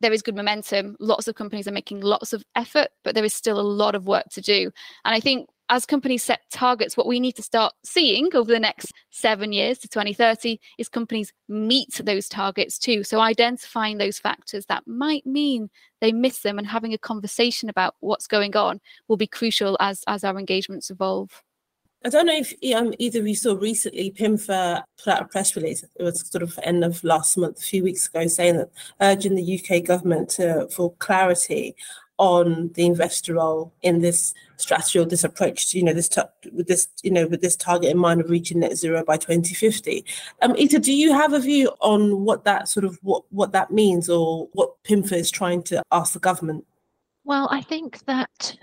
there 0.00 0.14
is 0.14 0.22
good 0.22 0.34
momentum. 0.34 0.96
Lots 0.98 1.28
of 1.28 1.34
companies 1.34 1.68
are 1.68 1.72
making 1.72 2.00
lots 2.00 2.32
of 2.32 2.42
effort, 2.56 2.88
but 3.04 3.14
there 3.14 3.24
is 3.26 3.34
still 3.34 3.60
a 3.60 3.72
lot 3.82 3.94
of 3.94 4.06
work 4.06 4.30
to 4.32 4.40
do. 4.40 4.70
And 5.04 5.14
I 5.14 5.20
think 5.20 5.50
as 5.68 5.86
companies 5.86 6.22
set 6.22 6.40
targets, 6.50 6.96
what 6.96 7.06
we 7.06 7.20
need 7.20 7.36
to 7.36 7.42
start 7.42 7.72
seeing 7.84 8.34
over 8.34 8.52
the 8.52 8.60
next 8.60 8.92
seven 9.10 9.52
years 9.52 9.78
to 9.78 9.88
2030 9.88 10.58
is 10.78 10.88
companies 10.88 11.32
meet 11.48 12.00
those 12.04 12.28
targets 12.28 12.78
too. 12.78 13.02
So 13.02 13.20
identifying 13.20 13.98
those 13.98 14.18
factors 14.18 14.66
that 14.66 14.86
might 14.86 15.24
mean 15.24 15.70
they 16.00 16.12
miss 16.12 16.40
them 16.40 16.58
and 16.58 16.66
having 16.66 16.92
a 16.92 16.98
conversation 16.98 17.68
about 17.68 17.94
what's 18.00 18.26
going 18.26 18.56
on 18.56 18.80
will 19.08 19.16
be 19.16 19.26
crucial 19.26 19.76
as, 19.80 20.02
as 20.06 20.22
our 20.22 20.38
engagements 20.38 20.90
evolve. 20.90 21.42
I 22.06 22.10
don't 22.10 22.26
know 22.26 22.36
if 22.36 22.52
um, 22.76 22.92
either 22.98 23.20
of 23.20 23.26
you 23.26 23.34
saw 23.34 23.54
recently, 23.54 24.10
PIMFA 24.10 24.82
put 25.02 25.14
out 25.14 25.22
a 25.22 25.24
press 25.24 25.56
release. 25.56 25.82
It 25.82 26.02
was 26.02 26.28
sort 26.28 26.42
of 26.42 26.58
end 26.62 26.84
of 26.84 27.02
last 27.02 27.38
month, 27.38 27.58
a 27.58 27.62
few 27.62 27.82
weeks 27.82 28.08
ago, 28.08 28.26
saying 28.26 28.58
that 28.58 28.68
urging 29.00 29.34
the 29.34 29.58
UK 29.58 29.82
government 29.82 30.28
to, 30.30 30.68
for 30.68 30.92
clarity 30.96 31.74
on 32.18 32.70
the 32.74 32.86
investor 32.86 33.34
role 33.34 33.72
in 33.82 34.00
this 34.00 34.34
strategy 34.56 34.98
or 34.98 35.04
this 35.04 35.24
approach 35.24 35.74
you 35.74 35.82
know, 35.82 35.92
this 35.92 36.08
t- 36.08 36.22
with 36.52 36.68
this, 36.68 36.88
you 37.02 37.10
know, 37.10 37.26
with 37.26 37.40
this 37.40 37.56
target 37.56 37.90
in 37.90 37.98
mind 37.98 38.20
of 38.20 38.30
reaching 38.30 38.60
net 38.60 38.76
zero 38.76 39.04
by 39.04 39.16
2050. 39.16 40.04
Um, 40.42 40.52
Ita, 40.52 40.78
do 40.78 40.92
you 40.92 41.12
have 41.12 41.32
a 41.32 41.40
view 41.40 41.72
on 41.80 42.24
what 42.24 42.44
that 42.44 42.68
sort 42.68 42.84
of 42.84 42.98
what 43.02 43.24
what 43.30 43.52
that 43.52 43.70
means 43.70 44.08
or 44.08 44.48
what 44.52 44.82
PIMFA 44.84 45.12
is 45.12 45.30
trying 45.30 45.62
to 45.64 45.82
ask 45.90 46.12
the 46.12 46.20
government? 46.20 46.64
Well, 47.24 47.48
I 47.50 47.62
think 47.62 48.04
that 48.04 48.56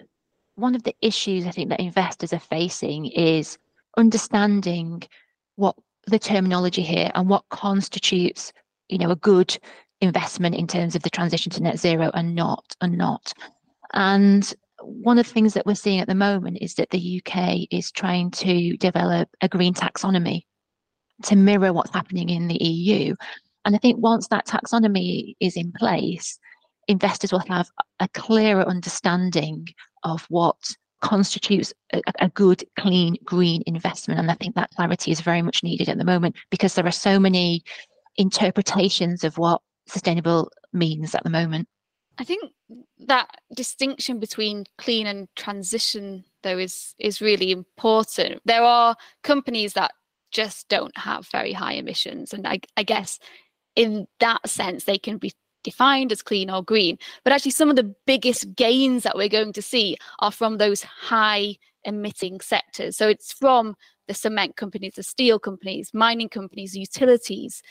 one 0.55 0.75
of 0.75 0.83
the 0.83 0.95
issues 1.01 1.45
I 1.45 1.51
think 1.51 1.69
that 1.69 1.79
investors 1.79 2.33
are 2.33 2.39
facing 2.39 3.07
is 3.07 3.57
understanding 3.97 5.03
what 5.55 5.75
the 6.07 6.19
terminology 6.19 6.81
here 6.81 7.11
and 7.15 7.29
what 7.29 7.47
constitutes, 7.49 8.53
you 8.89 8.97
know, 8.97 9.11
a 9.11 9.15
good 9.15 9.57
investment 10.01 10.55
in 10.55 10.67
terms 10.67 10.95
of 10.95 11.03
the 11.03 11.09
transition 11.09 11.51
to 11.51 11.63
net 11.63 11.79
zero 11.79 12.11
and 12.13 12.35
not 12.35 12.75
and 12.81 12.97
not. 12.97 13.33
And 13.93 14.53
one 14.81 15.19
of 15.19 15.27
the 15.27 15.33
things 15.33 15.53
that 15.53 15.65
we're 15.65 15.75
seeing 15.75 15.99
at 15.99 16.07
the 16.07 16.15
moment 16.15 16.57
is 16.61 16.75
that 16.75 16.89
the 16.89 17.21
UK 17.23 17.67
is 17.71 17.91
trying 17.91 18.31
to 18.31 18.75
develop 18.77 19.29
a 19.41 19.47
green 19.47 19.73
taxonomy 19.73 20.45
to 21.23 21.35
mirror 21.35 21.71
what's 21.71 21.93
happening 21.93 22.29
in 22.29 22.47
the 22.47 22.63
EU. 22.63 23.15
And 23.65 23.75
I 23.75 23.79
think 23.79 23.99
once 23.99 24.27
that 24.29 24.47
taxonomy 24.47 25.35
is 25.39 25.55
in 25.55 25.71
place, 25.73 26.39
investors 26.87 27.31
will 27.31 27.43
have 27.47 27.69
a 27.99 28.07
clearer 28.09 28.63
understanding 28.67 29.67
of 30.03 30.25
what 30.29 30.57
constitutes 31.01 31.73
a, 31.93 32.01
a, 32.19 32.29
good, 32.29 32.63
clean, 32.79 33.17
green 33.23 33.63
investment. 33.65 34.19
And 34.19 34.31
I 34.31 34.35
think 34.35 34.55
that 34.55 34.71
clarity 34.75 35.11
is 35.11 35.21
very 35.21 35.41
much 35.41 35.63
needed 35.63 35.89
at 35.89 35.97
the 35.97 36.05
moment 36.05 36.35
because 36.49 36.75
there 36.75 36.85
are 36.85 36.91
so 36.91 37.19
many 37.19 37.63
interpretations 38.17 39.23
of 39.23 39.37
what 39.37 39.61
sustainable 39.91 40.51
means 40.73 41.13
at 41.13 41.23
the 41.23 41.29
moment. 41.29 41.67
I 42.17 42.23
think 42.23 42.51
that 43.07 43.29
distinction 43.55 44.19
between 44.19 44.65
clean 44.77 45.07
and 45.07 45.27
transition 45.35 46.23
though 46.43 46.57
is 46.57 46.93
is 46.99 47.21
really 47.21 47.51
important. 47.51 48.41
There 48.45 48.63
are 48.63 48.95
companies 49.23 49.73
that 49.73 49.91
just 50.31 50.69
don't 50.69 50.95
have 50.97 51.27
very 51.27 51.53
high 51.53 51.73
emissions 51.73 52.33
and 52.33 52.47
I, 52.47 52.61
I 52.77 52.83
guess 52.83 53.19
in 53.75 54.07
that 54.19 54.47
sense 54.49 54.85
they 54.85 54.97
can 54.97 55.17
be 55.17 55.33
defined 55.63 56.11
as 56.11 56.21
clean 56.21 56.49
or 56.49 56.63
green 56.63 56.97
but 57.23 57.33
actually 57.33 57.51
some 57.51 57.69
of 57.69 57.75
the 57.75 57.93
biggest 58.07 58.55
gains 58.55 59.03
that 59.03 59.15
we're 59.15 59.29
going 59.29 59.53
to 59.53 59.61
see 59.61 59.97
are 60.19 60.31
from 60.31 60.57
those 60.57 60.81
high 60.83 61.55
emitting 61.83 62.39
sectors 62.39 62.97
so 62.97 63.07
it's 63.09 63.33
from 63.33 63.75
the 64.07 64.13
cement 64.13 64.55
companies 64.55 64.93
the 64.95 65.03
steel 65.03 65.37
companies 65.37 65.91
mining 65.93 66.29
companies 66.29 66.75
utilities 66.75 67.61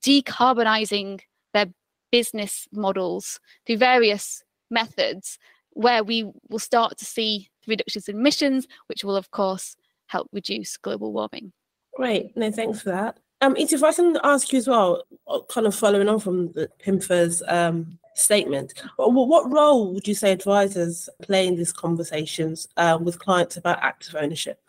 decarbonizing 0.00 1.20
their 1.54 1.66
business 2.10 2.66
models 2.72 3.40
through 3.66 3.76
various 3.76 4.42
methods 4.70 5.38
where 5.70 6.02
we 6.02 6.30
will 6.48 6.58
start 6.58 6.98
to 6.98 7.04
see 7.04 7.48
reductions 7.66 8.08
in 8.08 8.16
emissions, 8.16 8.66
which 8.86 9.04
will, 9.04 9.16
of 9.16 9.30
course, 9.30 9.76
help 10.06 10.28
reduce 10.32 10.76
global 10.76 11.12
warming. 11.12 11.52
Great. 11.94 12.36
No, 12.36 12.50
thanks 12.50 12.82
for 12.82 12.90
that. 12.90 13.18
Um, 13.40 13.54
if 13.56 13.84
I 13.84 13.92
can 13.92 14.18
ask 14.24 14.52
you 14.52 14.58
as 14.58 14.66
well, 14.66 15.04
uh, 15.28 15.40
kind 15.48 15.66
of 15.66 15.74
following 15.74 16.08
on 16.08 16.18
from 16.18 16.52
the 16.52 16.68
PIMFA's 16.84 17.42
um, 17.46 17.98
statement, 18.14 18.74
what, 18.96 19.28
what 19.28 19.52
role 19.52 19.94
would 19.94 20.08
you 20.08 20.14
say 20.14 20.32
advisors 20.32 21.08
play 21.22 21.46
in 21.46 21.54
these 21.54 21.72
conversations 21.72 22.66
uh, 22.76 22.98
with 23.00 23.20
clients 23.20 23.56
about 23.56 23.80
active 23.80 24.16
ownership? 24.16 24.67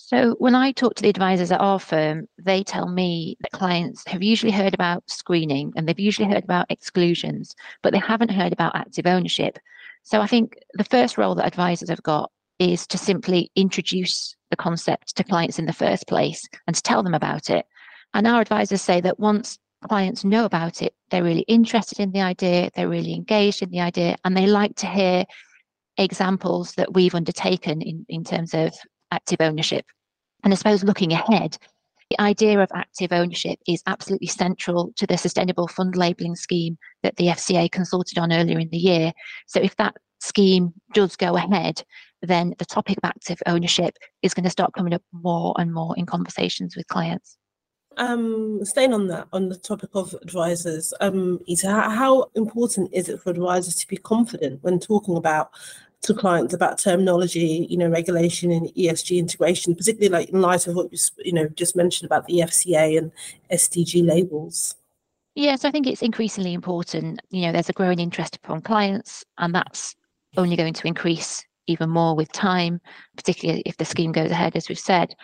So 0.00 0.36
when 0.38 0.54
I 0.54 0.70
talk 0.70 0.94
to 0.94 1.02
the 1.02 1.08
advisors 1.08 1.50
at 1.50 1.60
our 1.60 1.80
firm, 1.80 2.28
they 2.38 2.62
tell 2.62 2.88
me 2.88 3.36
that 3.40 3.50
clients 3.50 4.06
have 4.06 4.22
usually 4.22 4.52
heard 4.52 4.72
about 4.72 5.02
screening 5.10 5.72
and 5.74 5.88
they've 5.88 5.98
usually 5.98 6.32
heard 6.32 6.44
about 6.44 6.70
exclusions, 6.70 7.56
but 7.82 7.92
they 7.92 7.98
haven't 7.98 8.30
heard 8.30 8.52
about 8.52 8.76
active 8.76 9.06
ownership. 9.06 9.58
So 10.04 10.20
I 10.20 10.28
think 10.28 10.56
the 10.74 10.84
first 10.84 11.18
role 11.18 11.34
that 11.34 11.46
advisors 11.46 11.90
have 11.90 12.02
got 12.04 12.30
is 12.60 12.86
to 12.86 12.96
simply 12.96 13.50
introduce 13.56 14.36
the 14.50 14.56
concept 14.56 15.16
to 15.16 15.24
clients 15.24 15.58
in 15.58 15.66
the 15.66 15.72
first 15.72 16.06
place 16.06 16.48
and 16.68 16.76
to 16.76 16.82
tell 16.82 17.02
them 17.02 17.14
about 17.14 17.50
it. 17.50 17.66
And 18.14 18.24
our 18.24 18.40
advisors 18.40 18.80
say 18.80 19.00
that 19.00 19.18
once 19.18 19.58
clients 19.88 20.24
know 20.24 20.44
about 20.44 20.80
it, 20.80 20.94
they're 21.10 21.24
really 21.24 21.44
interested 21.48 21.98
in 21.98 22.12
the 22.12 22.20
idea, 22.20 22.70
they're 22.76 22.88
really 22.88 23.14
engaged 23.14 23.62
in 23.62 23.70
the 23.70 23.80
idea, 23.80 24.16
and 24.24 24.36
they 24.36 24.46
like 24.46 24.76
to 24.76 24.86
hear 24.86 25.24
examples 25.96 26.74
that 26.74 26.94
we've 26.94 27.16
undertaken 27.16 27.82
in, 27.82 28.06
in 28.08 28.22
terms 28.22 28.54
of 28.54 28.72
active 29.12 29.40
ownership. 29.40 29.84
And 30.44 30.52
I 30.52 30.56
suppose 30.56 30.84
looking 30.84 31.12
ahead, 31.12 31.58
the 32.10 32.20
idea 32.20 32.60
of 32.60 32.70
active 32.74 33.12
ownership 33.12 33.58
is 33.66 33.82
absolutely 33.86 34.28
central 34.28 34.92
to 34.96 35.06
the 35.06 35.18
sustainable 35.18 35.68
fund 35.68 35.94
labelling 35.94 36.36
scheme 36.36 36.78
that 37.02 37.16
the 37.16 37.26
FCA 37.26 37.70
consulted 37.70 38.18
on 38.18 38.32
earlier 38.32 38.58
in 38.58 38.70
the 38.70 38.78
year. 38.78 39.12
So 39.46 39.60
if 39.60 39.76
that 39.76 39.96
scheme 40.20 40.72
does 40.94 41.16
go 41.16 41.36
ahead, 41.36 41.82
then 42.22 42.54
the 42.58 42.64
topic 42.64 42.96
of 42.98 43.08
active 43.08 43.40
ownership 43.46 43.96
is 44.22 44.34
going 44.34 44.44
to 44.44 44.50
start 44.50 44.72
coming 44.72 44.94
up 44.94 45.02
more 45.12 45.54
and 45.58 45.72
more 45.72 45.96
in 45.96 46.06
conversations 46.06 46.76
with 46.76 46.86
clients. 46.88 47.36
Um, 47.98 48.60
staying 48.64 48.94
on 48.94 49.08
that, 49.08 49.26
on 49.32 49.48
the 49.48 49.56
topic 49.56 49.90
of 49.94 50.14
advisors, 50.22 50.94
um, 51.00 51.40
how 51.64 52.30
important 52.36 52.90
is 52.94 53.08
it 53.08 53.20
for 53.20 53.30
advisors 53.30 53.74
to 53.74 53.88
be 53.88 53.96
confident 53.96 54.62
when 54.62 54.78
talking 54.78 55.16
about 55.16 55.50
to 56.02 56.14
clients 56.14 56.54
about 56.54 56.78
terminology, 56.78 57.66
you 57.68 57.76
know, 57.76 57.88
regulation 57.88 58.52
and 58.52 58.68
ESG 58.74 59.18
integration, 59.18 59.74
particularly 59.74 60.08
like 60.08 60.30
in 60.30 60.40
light 60.40 60.66
of 60.66 60.74
what 60.74 60.92
you 60.92 60.98
you 61.24 61.32
know 61.32 61.48
just 61.48 61.76
mentioned 61.76 62.06
about 62.06 62.26
the 62.26 62.38
FCA 62.38 62.98
and 62.98 63.12
SDG 63.52 64.06
labels. 64.06 64.76
Yes, 65.34 65.64
I 65.64 65.70
think 65.70 65.86
it's 65.86 66.02
increasingly 66.02 66.52
important. 66.52 67.20
You 67.30 67.42
know, 67.42 67.52
there's 67.52 67.68
a 67.68 67.72
growing 67.72 68.00
interest 68.00 68.38
from 68.42 68.60
clients, 68.60 69.24
and 69.38 69.54
that's 69.54 69.94
only 70.36 70.56
going 70.56 70.74
to 70.74 70.86
increase 70.86 71.44
even 71.66 71.90
more 71.90 72.16
with 72.16 72.32
time, 72.32 72.80
particularly 73.16 73.62
if 73.66 73.76
the 73.76 73.84
scheme 73.84 74.12
goes 74.12 74.30
ahead, 74.30 74.56
as 74.56 74.68
we've 74.68 74.78
said. 74.78 75.14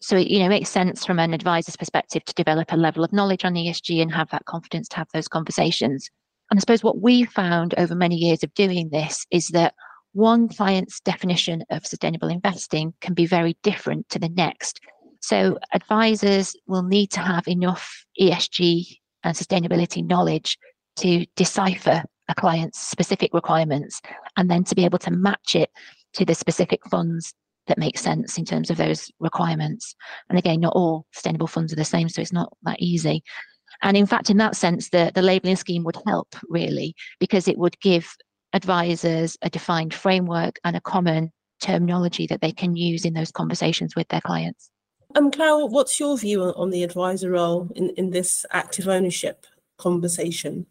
So, 0.00 0.16
it, 0.16 0.28
you 0.28 0.38
know, 0.38 0.48
makes 0.48 0.70
sense 0.70 1.04
from 1.04 1.18
an 1.18 1.34
advisor's 1.34 1.76
perspective 1.76 2.24
to 2.24 2.34
develop 2.34 2.72
a 2.72 2.76
level 2.76 3.02
of 3.02 3.12
knowledge 3.12 3.44
on 3.44 3.54
ESG 3.54 4.00
and 4.00 4.12
have 4.12 4.30
that 4.30 4.44
confidence 4.44 4.88
to 4.88 4.96
have 4.96 5.08
those 5.12 5.26
conversations. 5.26 6.08
And 6.50 6.58
I 6.58 6.60
suppose 6.60 6.84
what 6.84 7.02
we 7.02 7.24
found 7.24 7.74
over 7.76 7.94
many 7.94 8.14
years 8.14 8.42
of 8.42 8.54
doing 8.54 8.88
this 8.90 9.26
is 9.30 9.48
that 9.48 9.74
one 10.12 10.48
client's 10.48 11.00
definition 11.00 11.62
of 11.70 11.86
sustainable 11.86 12.28
investing 12.28 12.94
can 13.00 13.14
be 13.14 13.26
very 13.26 13.56
different 13.62 14.08
to 14.10 14.18
the 14.18 14.28
next. 14.28 14.80
So, 15.20 15.58
advisors 15.72 16.54
will 16.66 16.82
need 16.82 17.10
to 17.12 17.20
have 17.20 17.46
enough 17.48 18.04
ESG 18.20 18.98
and 19.24 19.36
sustainability 19.36 20.06
knowledge 20.06 20.58
to 20.96 21.26
decipher 21.36 22.04
a 22.28 22.34
client's 22.34 22.80
specific 22.80 23.32
requirements 23.32 24.00
and 24.36 24.50
then 24.50 24.64
to 24.64 24.74
be 24.74 24.84
able 24.84 24.98
to 24.98 25.10
match 25.10 25.54
it 25.54 25.70
to 26.14 26.24
the 26.24 26.34
specific 26.34 26.80
funds 26.90 27.34
that 27.66 27.78
make 27.78 27.98
sense 27.98 28.38
in 28.38 28.44
terms 28.44 28.70
of 28.70 28.76
those 28.76 29.10
requirements. 29.20 29.94
And 30.28 30.38
again, 30.38 30.60
not 30.60 30.72
all 30.74 31.06
sustainable 31.12 31.46
funds 31.46 31.72
are 31.72 31.76
the 31.76 31.84
same, 31.84 32.08
so 32.08 32.22
it's 32.22 32.32
not 32.32 32.52
that 32.62 32.80
easy. 32.80 33.22
And 33.82 33.96
in 33.96 34.06
fact, 34.06 34.30
in 34.30 34.38
that 34.38 34.56
sense, 34.56 34.88
the, 34.88 35.12
the 35.14 35.22
labeling 35.22 35.56
scheme 35.56 35.84
would 35.84 35.98
help 36.06 36.28
really 36.48 36.94
because 37.20 37.46
it 37.46 37.58
would 37.58 37.78
give 37.80 38.10
advisors 38.52 39.36
a 39.42 39.50
defined 39.50 39.94
framework 39.94 40.58
and 40.64 40.76
a 40.76 40.80
common 40.80 41.32
terminology 41.60 42.26
that 42.26 42.40
they 42.40 42.52
can 42.52 42.76
use 42.76 43.04
in 43.04 43.14
those 43.14 43.30
conversations 43.30 43.96
with 43.96 44.08
their 44.08 44.20
clients. 44.20 44.70
Um, 45.16 45.30
Clara, 45.30 45.66
what's 45.66 45.98
your 45.98 46.16
view 46.18 46.42
on 46.42 46.70
the 46.70 46.82
advisor 46.82 47.30
role 47.30 47.68
in, 47.74 47.90
in 47.90 48.10
this 48.10 48.44
active 48.50 48.88
ownership 48.88 49.46
conversation? 49.78 50.66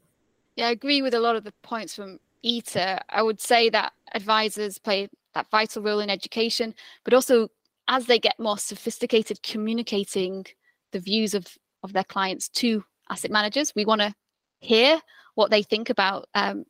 Yeah, 0.56 0.68
I 0.68 0.72
agree 0.72 1.02
with 1.02 1.14
a 1.14 1.20
lot 1.20 1.36
of 1.36 1.44
the 1.44 1.54
points 1.64 1.96
from 1.96 2.20
Ita. 2.46 3.02
I 3.10 3.22
would 3.22 3.42
say 3.42 3.70
that 3.70 3.94
advisors 4.14 4.78
play 4.78 5.10
that 5.34 5.50
vital 5.50 5.84
role 5.84 6.00
in 6.00 6.10
education, 6.10 6.74
but 7.04 7.14
also 7.14 7.50
as 7.88 8.06
they 8.06 8.20
get 8.20 8.40
more 8.40 8.58
sophisticated 8.58 9.42
communicating 9.44 10.46
the 10.92 11.00
views 11.00 11.34
of, 11.34 11.46
of 11.84 11.94
their 11.94 12.04
clients 12.04 12.50
to 12.50 12.84
asset 13.10 13.32
managers, 13.32 13.74
we 13.76 13.86
want 13.86 14.02
to 14.02 14.14
hear 14.60 15.00
what 15.36 15.52
they 15.52 15.64
think 15.64 15.90
about 15.90 16.28
um, 16.36 16.66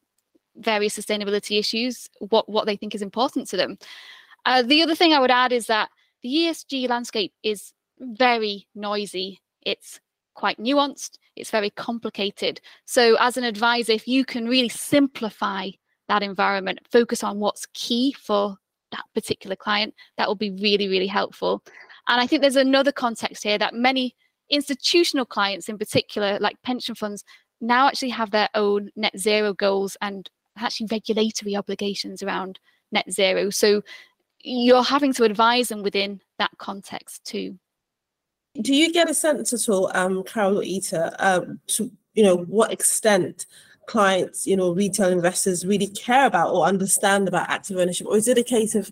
various 0.57 0.97
sustainability 0.97 1.59
issues, 1.59 2.09
what, 2.19 2.47
what 2.49 2.65
they 2.65 2.75
think 2.75 2.95
is 2.95 3.01
important 3.01 3.47
to 3.49 3.57
them. 3.57 3.77
Uh, 4.45 4.61
the 4.61 4.81
other 4.81 4.95
thing 4.95 5.13
I 5.13 5.19
would 5.19 5.31
add 5.31 5.51
is 5.51 5.67
that 5.67 5.89
the 6.23 6.29
ESG 6.29 6.89
landscape 6.89 7.33
is 7.43 7.73
very 7.99 8.67
noisy. 8.75 9.41
It's 9.61 9.99
quite 10.35 10.57
nuanced, 10.59 11.17
it's 11.35 11.49
very 11.49 11.69
complicated. 11.71 12.61
So, 12.85 13.17
as 13.19 13.37
an 13.37 13.43
advisor, 13.43 13.91
if 13.91 14.07
you 14.07 14.23
can 14.23 14.47
really 14.47 14.69
simplify 14.69 15.71
that 16.07 16.23
environment, 16.23 16.79
focus 16.89 17.23
on 17.23 17.39
what's 17.39 17.67
key 17.73 18.13
for 18.13 18.57
that 18.91 19.03
particular 19.13 19.55
client, 19.55 19.93
that 20.17 20.27
will 20.27 20.35
be 20.35 20.51
really, 20.51 20.87
really 20.87 21.07
helpful. 21.07 21.63
And 22.07 22.21
I 22.21 22.27
think 22.27 22.41
there's 22.41 22.55
another 22.55 22.91
context 22.91 23.43
here 23.43 23.57
that 23.57 23.73
many 23.73 24.15
institutional 24.49 25.25
clients, 25.25 25.67
in 25.67 25.77
particular, 25.77 26.37
like 26.39 26.61
pension 26.63 26.95
funds, 26.95 27.23
now 27.59 27.87
actually 27.87 28.09
have 28.09 28.31
their 28.31 28.49
own 28.53 28.89
net 28.95 29.17
zero 29.17 29.53
goals 29.53 29.97
and 30.01 30.29
actually 30.63 30.87
regulatory 30.91 31.55
obligations 31.55 32.23
around 32.23 32.59
net 32.91 33.11
zero. 33.11 33.49
So 33.49 33.81
you're 34.41 34.83
having 34.83 35.13
to 35.13 35.23
advise 35.23 35.69
them 35.69 35.83
within 35.83 36.21
that 36.39 36.51
context 36.57 37.25
too. 37.25 37.57
Do 38.61 38.73
you 38.73 38.91
get 38.91 39.09
a 39.09 39.13
sense 39.13 39.53
at 39.53 39.69
all, 39.69 39.91
um, 39.93 40.23
Carol 40.23 40.59
or 40.59 40.63
Ita, 40.63 41.15
um, 41.19 41.59
to 41.67 41.91
you 42.13 42.23
know 42.23 42.37
what 42.37 42.71
extent 42.71 43.45
clients, 43.87 44.45
you 44.45 44.55
know, 44.55 44.71
retail 44.71 45.09
investors 45.09 45.65
really 45.65 45.87
care 45.87 46.27
about 46.27 46.53
or 46.53 46.65
understand 46.65 47.27
about 47.27 47.49
active 47.49 47.77
ownership, 47.77 48.05
or 48.07 48.17
is 48.17 48.27
it 48.27 48.37
a 48.37 48.43
case 48.43 48.75
of 48.75 48.91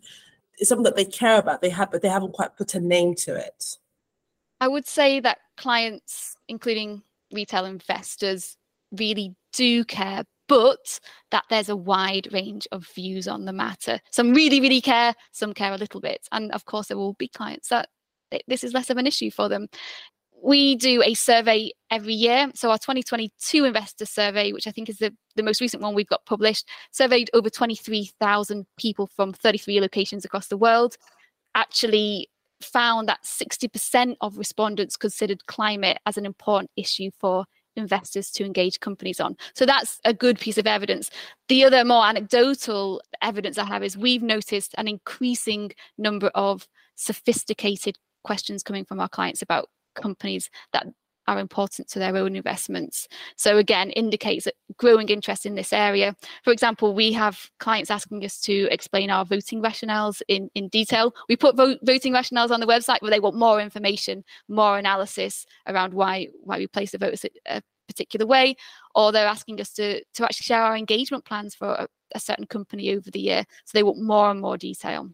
something 0.61 0.83
that 0.83 0.95
they 0.95 1.05
care 1.05 1.37
about, 1.37 1.61
they 1.61 1.69
have, 1.69 1.91
but 1.91 2.01
they 2.01 2.09
haven't 2.09 2.33
quite 2.33 2.55
put 2.55 2.73
a 2.73 2.79
name 2.79 3.13
to 3.13 3.35
it? 3.35 3.77
I 4.59 4.67
would 4.67 4.87
say 4.87 5.19
that 5.19 5.39
clients, 5.57 6.35
including 6.47 7.03
retail 7.31 7.65
investors, 7.65 8.57
really 8.91 9.35
do 9.53 9.83
care, 9.83 10.23
but 10.47 10.99
that 11.31 11.43
there's 11.49 11.69
a 11.69 11.75
wide 11.75 12.27
range 12.31 12.67
of 12.71 12.87
views 12.87 13.27
on 13.27 13.45
the 13.45 13.53
matter. 13.53 13.99
Some 14.11 14.33
really, 14.33 14.61
really 14.61 14.81
care, 14.81 15.13
some 15.31 15.53
care 15.53 15.73
a 15.73 15.77
little 15.77 16.01
bit. 16.01 16.27
And 16.31 16.51
of 16.51 16.65
course, 16.65 16.87
there 16.87 16.97
will 16.97 17.13
be 17.13 17.27
clients 17.27 17.69
that 17.69 17.89
this 18.47 18.63
is 18.63 18.73
less 18.73 18.89
of 18.89 18.97
an 18.97 19.07
issue 19.07 19.31
for 19.31 19.49
them. 19.49 19.67
We 20.43 20.75
do 20.75 21.01
a 21.03 21.13
survey 21.13 21.71
every 21.89 22.13
year. 22.13 22.51
So, 22.53 22.69
our 22.69 22.77
2022 22.77 23.65
investor 23.65 24.05
survey, 24.05 24.51
which 24.51 24.67
I 24.67 24.71
think 24.71 24.89
is 24.89 24.97
the, 24.97 25.15
the 25.35 25.43
most 25.43 25.61
recent 25.61 25.81
one 25.81 25.95
we've 25.95 26.07
got 26.07 26.25
published, 26.25 26.67
surveyed 26.91 27.29
over 27.33 27.49
23,000 27.49 28.65
people 28.77 29.07
from 29.07 29.33
33 29.33 29.79
locations 29.81 30.25
across 30.25 30.47
the 30.47 30.57
world. 30.57 30.97
Actually, 31.55 32.29
found 32.61 33.07
that 33.07 33.23
60% 33.23 34.15
of 34.21 34.37
respondents 34.37 34.97
considered 34.97 35.45
climate 35.47 35.97
as 36.05 36.17
an 36.17 36.25
important 36.25 36.69
issue 36.75 37.11
for 37.19 37.45
investors 37.75 38.31
to 38.31 38.45
engage 38.45 38.79
companies 38.79 39.19
on. 39.19 39.35
So 39.53 39.65
that's 39.65 39.99
a 40.05 40.13
good 40.13 40.39
piece 40.39 40.57
of 40.57 40.67
evidence. 40.67 41.09
The 41.47 41.63
other 41.63 41.83
more 41.83 42.05
anecdotal 42.05 43.01
evidence 43.21 43.57
I 43.57 43.65
have 43.65 43.83
is 43.83 43.97
we've 43.97 44.23
noticed 44.23 44.73
an 44.77 44.87
increasing 44.87 45.71
number 45.97 46.27
of 46.35 46.67
sophisticated 46.95 47.97
questions 48.23 48.63
coming 48.63 48.85
from 48.85 48.99
our 48.99 49.09
clients 49.09 49.41
about 49.41 49.69
companies 49.95 50.49
that 50.73 50.87
are 51.27 51.39
important 51.39 51.87
to 51.89 51.99
their 51.99 52.15
own 52.15 52.35
investments. 52.35 53.07
So 53.35 53.57
again, 53.57 53.89
indicates 53.91 54.47
a 54.47 54.51
growing 54.77 55.09
interest 55.09 55.45
in 55.45 55.55
this 55.55 55.73
area. 55.73 56.15
For 56.43 56.51
example, 56.51 56.93
we 56.93 57.11
have 57.13 57.49
clients 57.59 57.91
asking 57.91 58.23
us 58.25 58.39
to 58.41 58.67
explain 58.71 59.09
our 59.09 59.25
voting 59.25 59.61
rationales 59.61 60.21
in, 60.27 60.49
in 60.55 60.67
detail. 60.69 61.13
We 61.29 61.35
put 61.35 61.55
vo- 61.55 61.77
voting 61.83 62.13
rationales 62.13 62.51
on 62.51 62.59
the 62.59 62.67
website, 62.67 62.99
but 63.01 63.09
they 63.09 63.19
want 63.19 63.35
more 63.35 63.59
information, 63.59 64.23
more 64.47 64.77
analysis 64.77 65.45
around 65.67 65.93
why 65.93 66.27
why 66.43 66.57
we 66.57 66.67
place 66.67 66.93
a 66.93 66.97
vote 66.97 67.23
a 67.47 67.61
particular 67.87 68.25
way, 68.25 68.55
or 68.93 69.11
they're 69.11 69.27
asking 69.27 69.61
us 69.61 69.71
to 69.73 70.03
to 70.03 70.23
actually 70.23 70.43
share 70.43 70.61
our 70.61 70.77
engagement 70.77 71.25
plans 71.25 71.55
for 71.55 71.69
a, 71.69 71.87
a 72.13 72.19
certain 72.19 72.45
company 72.45 72.93
over 72.93 73.09
the 73.11 73.19
year. 73.19 73.45
So 73.65 73.71
they 73.73 73.83
want 73.83 74.01
more 74.01 74.31
and 74.31 74.41
more 74.41 74.57
detail. 74.57 75.09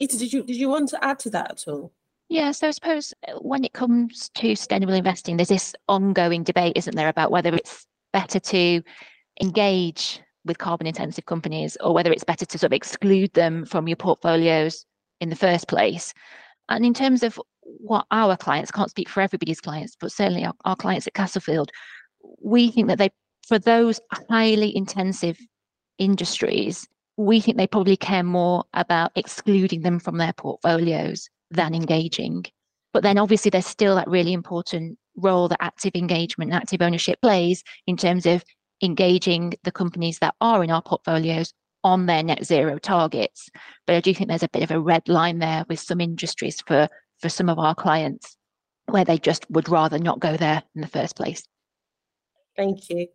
Ita, 0.00 0.18
did 0.18 0.32
you 0.32 0.42
did 0.42 0.56
you 0.56 0.68
want 0.68 0.88
to 0.90 1.04
add 1.04 1.18
to 1.20 1.30
that 1.30 1.50
at 1.50 1.68
all? 1.68 1.92
Yeah, 2.28 2.52
so 2.52 2.68
I 2.68 2.70
suppose 2.70 3.12
uh, 3.28 3.34
when 3.40 3.64
it 3.64 3.74
comes 3.74 4.30
to 4.36 4.56
sustainable 4.56 4.94
investing, 4.94 5.36
there's 5.36 5.48
this 5.48 5.74
ongoing 5.88 6.42
debate, 6.42 6.76
isn't 6.76 6.96
there, 6.96 7.08
about 7.08 7.30
whether 7.30 7.54
it's 7.54 7.86
better 8.12 8.40
to 8.40 8.82
engage 9.40 10.20
with 10.44 10.58
carbon 10.58 10.86
intensive 10.86 11.26
companies 11.26 11.76
or 11.80 11.92
whether 11.92 12.12
it's 12.12 12.24
better 12.24 12.46
to 12.46 12.58
sort 12.58 12.68
of 12.68 12.76
exclude 12.76 13.32
them 13.34 13.64
from 13.64 13.88
your 13.88 13.96
portfolios 13.96 14.84
in 15.20 15.28
the 15.28 15.36
first 15.36 15.68
place. 15.68 16.12
And 16.68 16.84
in 16.84 16.94
terms 16.94 17.22
of 17.22 17.40
what 17.62 18.06
our 18.10 18.36
clients, 18.36 18.70
can't 18.70 18.90
speak 18.90 19.08
for 19.08 19.20
everybody's 19.20 19.60
clients, 19.60 19.96
but 19.98 20.12
certainly 20.12 20.44
our, 20.44 20.54
our 20.64 20.76
clients 20.76 21.06
at 21.06 21.14
Castlefield, 21.14 21.70
we 22.42 22.70
think 22.70 22.88
that 22.88 22.98
they, 22.98 23.10
for 23.46 23.58
those 23.58 24.00
highly 24.30 24.74
intensive 24.74 25.38
industries, 25.98 26.86
we 27.16 27.40
think 27.40 27.56
they 27.56 27.66
probably 27.66 27.96
care 27.96 28.22
more 28.22 28.64
about 28.72 29.12
excluding 29.14 29.82
them 29.82 29.98
from 29.98 30.18
their 30.18 30.32
portfolios 30.32 31.28
than 31.54 31.74
engaging. 31.74 32.44
But 32.92 33.02
then 33.02 33.18
obviously 33.18 33.50
there's 33.50 33.66
still 33.66 33.96
that 33.96 34.08
really 34.08 34.32
important 34.32 34.98
role 35.16 35.48
that 35.48 35.62
active 35.62 35.92
engagement 35.94 36.52
and 36.52 36.60
active 36.60 36.82
ownership 36.82 37.20
plays 37.20 37.62
in 37.86 37.96
terms 37.96 38.26
of 38.26 38.44
engaging 38.82 39.54
the 39.62 39.72
companies 39.72 40.18
that 40.18 40.34
are 40.40 40.62
in 40.62 40.70
our 40.70 40.82
portfolios 40.82 41.52
on 41.82 42.06
their 42.06 42.22
net 42.22 42.44
zero 42.44 42.78
targets. 42.78 43.48
But 43.86 43.96
I 43.96 44.00
do 44.00 44.14
think 44.14 44.28
there's 44.28 44.42
a 44.42 44.48
bit 44.48 44.62
of 44.62 44.70
a 44.70 44.80
red 44.80 45.08
line 45.08 45.38
there 45.38 45.64
with 45.68 45.80
some 45.80 46.00
industries 46.00 46.60
for 46.66 46.88
for 47.20 47.28
some 47.28 47.48
of 47.48 47.58
our 47.58 47.74
clients 47.74 48.36
where 48.86 49.04
they 49.04 49.18
just 49.18 49.48
would 49.50 49.68
rather 49.68 49.98
not 49.98 50.20
go 50.20 50.36
there 50.36 50.62
in 50.74 50.80
the 50.80 50.88
first 50.88 51.16
place. 51.16 51.42
Thank 52.56 52.90
you. 52.90 53.08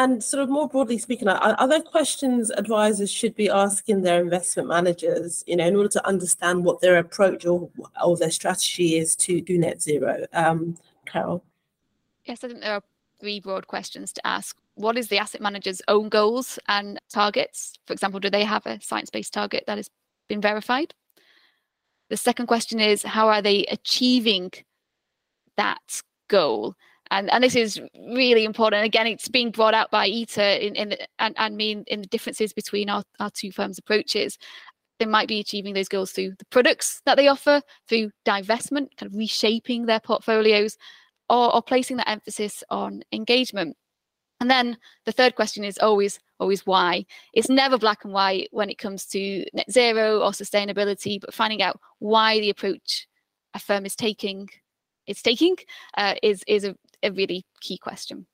And 0.00 0.24
sort 0.24 0.42
of 0.42 0.48
more 0.48 0.66
broadly 0.66 0.96
speaking, 0.96 1.28
are, 1.28 1.68
there 1.68 1.82
questions 1.82 2.50
advisors 2.52 3.10
should 3.10 3.34
be 3.34 3.50
asking 3.50 4.00
their 4.00 4.22
investment 4.22 4.66
managers, 4.66 5.44
you 5.46 5.56
know, 5.56 5.66
in 5.66 5.76
order 5.76 5.90
to 5.90 6.06
understand 6.06 6.64
what 6.64 6.80
their 6.80 6.96
approach 6.96 7.44
or, 7.44 7.68
or 8.02 8.16
their 8.16 8.30
strategy 8.30 8.96
is 8.96 9.14
to 9.16 9.42
do 9.42 9.58
net 9.58 9.82
zero? 9.82 10.24
Um, 10.32 10.78
Carol? 11.04 11.44
Yes, 12.24 12.42
I 12.42 12.48
think 12.48 12.62
there 12.62 12.72
are 12.72 12.82
three 13.20 13.40
broad 13.40 13.66
questions 13.66 14.10
to 14.14 14.26
ask. 14.26 14.56
What 14.72 14.96
is 14.96 15.08
the 15.08 15.18
asset 15.18 15.42
manager's 15.42 15.82
own 15.86 16.08
goals 16.08 16.58
and 16.66 16.98
targets? 17.12 17.74
For 17.86 17.92
example, 17.92 18.20
do 18.20 18.30
they 18.30 18.44
have 18.44 18.64
a 18.64 18.80
science 18.80 19.10
based 19.10 19.34
target 19.34 19.64
that 19.66 19.76
has 19.76 19.90
been 20.28 20.40
verified? 20.40 20.94
The 22.08 22.16
second 22.16 22.46
question 22.46 22.80
is 22.80 23.02
how 23.02 23.28
are 23.28 23.42
they 23.42 23.66
achieving 23.66 24.50
that 25.58 26.00
goal? 26.28 26.74
And 27.10 27.30
and 27.30 27.42
this 27.42 27.56
is 27.56 27.80
really 27.94 28.44
important. 28.44 28.84
Again, 28.84 29.06
it's 29.06 29.28
being 29.28 29.50
brought 29.50 29.74
out 29.74 29.90
by 29.90 30.06
Ita 30.06 30.64
in, 30.64 30.74
in 30.76 30.96
and 31.18 31.34
and 31.38 31.56
me 31.56 31.72
in, 31.72 31.84
in 31.86 32.00
the 32.02 32.06
differences 32.06 32.52
between 32.52 32.88
our, 32.88 33.04
our 33.18 33.30
two 33.30 33.52
firms' 33.52 33.78
approaches. 33.78 34.38
They 34.98 35.06
might 35.06 35.28
be 35.28 35.40
achieving 35.40 35.74
those 35.74 35.88
goals 35.88 36.12
through 36.12 36.34
the 36.38 36.44
products 36.46 37.00
that 37.06 37.16
they 37.16 37.28
offer, 37.28 37.62
through 37.88 38.10
divestment, 38.26 38.96
kind 38.98 39.10
of 39.10 39.14
reshaping 39.14 39.86
their 39.86 40.00
portfolios, 40.00 40.76
or, 41.30 41.54
or 41.54 41.62
placing 41.62 41.96
that 41.96 42.08
emphasis 42.08 42.62
on 42.68 43.02
engagement. 43.10 43.76
And 44.40 44.50
then 44.50 44.76
the 45.06 45.12
third 45.12 45.36
question 45.36 45.64
is 45.64 45.78
always, 45.78 46.20
always 46.38 46.66
why. 46.66 47.06
It's 47.32 47.48
never 47.48 47.78
black 47.78 48.04
and 48.04 48.12
white 48.12 48.48
when 48.52 48.68
it 48.68 48.76
comes 48.76 49.06
to 49.06 49.44
net 49.54 49.70
zero 49.70 50.20
or 50.20 50.32
sustainability, 50.32 51.18
but 51.18 51.32
finding 51.32 51.62
out 51.62 51.80
why 51.98 52.38
the 52.38 52.50
approach 52.50 53.06
a 53.54 53.58
firm 53.58 53.86
is 53.86 53.96
taking 53.96 54.48
it's 55.06 55.22
taking 55.22 55.56
uh, 55.96 56.14
is 56.22 56.44
is 56.46 56.64
a, 56.64 56.76
a 57.02 57.10
really 57.10 57.44
key 57.60 57.78
question. 57.78 58.26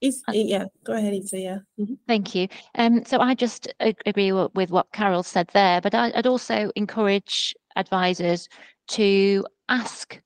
Is, 0.00 0.22
uh, 0.28 0.32
yeah, 0.32 0.66
go 0.84 0.92
ahead, 0.92 1.14
Ita. 1.14 1.38
Yeah. 1.38 1.58
Mm-hmm. 1.80 1.94
Thank 2.06 2.34
you. 2.34 2.48
Um, 2.74 3.04
so 3.04 3.18
I 3.18 3.34
just 3.34 3.72
agree 3.80 4.32
with 4.32 4.70
what 4.70 4.92
Carol 4.92 5.22
said 5.22 5.48
there, 5.54 5.80
but 5.80 5.94
I'd 5.94 6.26
also 6.26 6.70
encourage 6.76 7.54
advisors 7.76 8.48
to 8.88 9.46
ask 9.68 10.20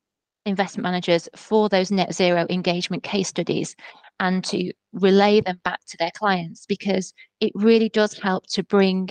investment 0.47 0.83
managers 0.83 1.29
for 1.37 1.69
those 1.69 1.91
net 1.91 2.15
zero 2.15 2.47
engagement 2.51 3.03
case 3.03 3.29
studies 3.29 3.77
and 4.19 4.45
to 4.45 4.73
relay 4.93 5.41
them 5.41 5.61
back 5.65 5.81
to 5.89 5.97
their 5.99 6.11
clients 6.17 6.67
because 6.67 7.13
it 7.41 7.53
really 7.55 7.89
does 7.89 8.19
help 8.19 8.47
to 8.49 8.63
bring 8.65 9.11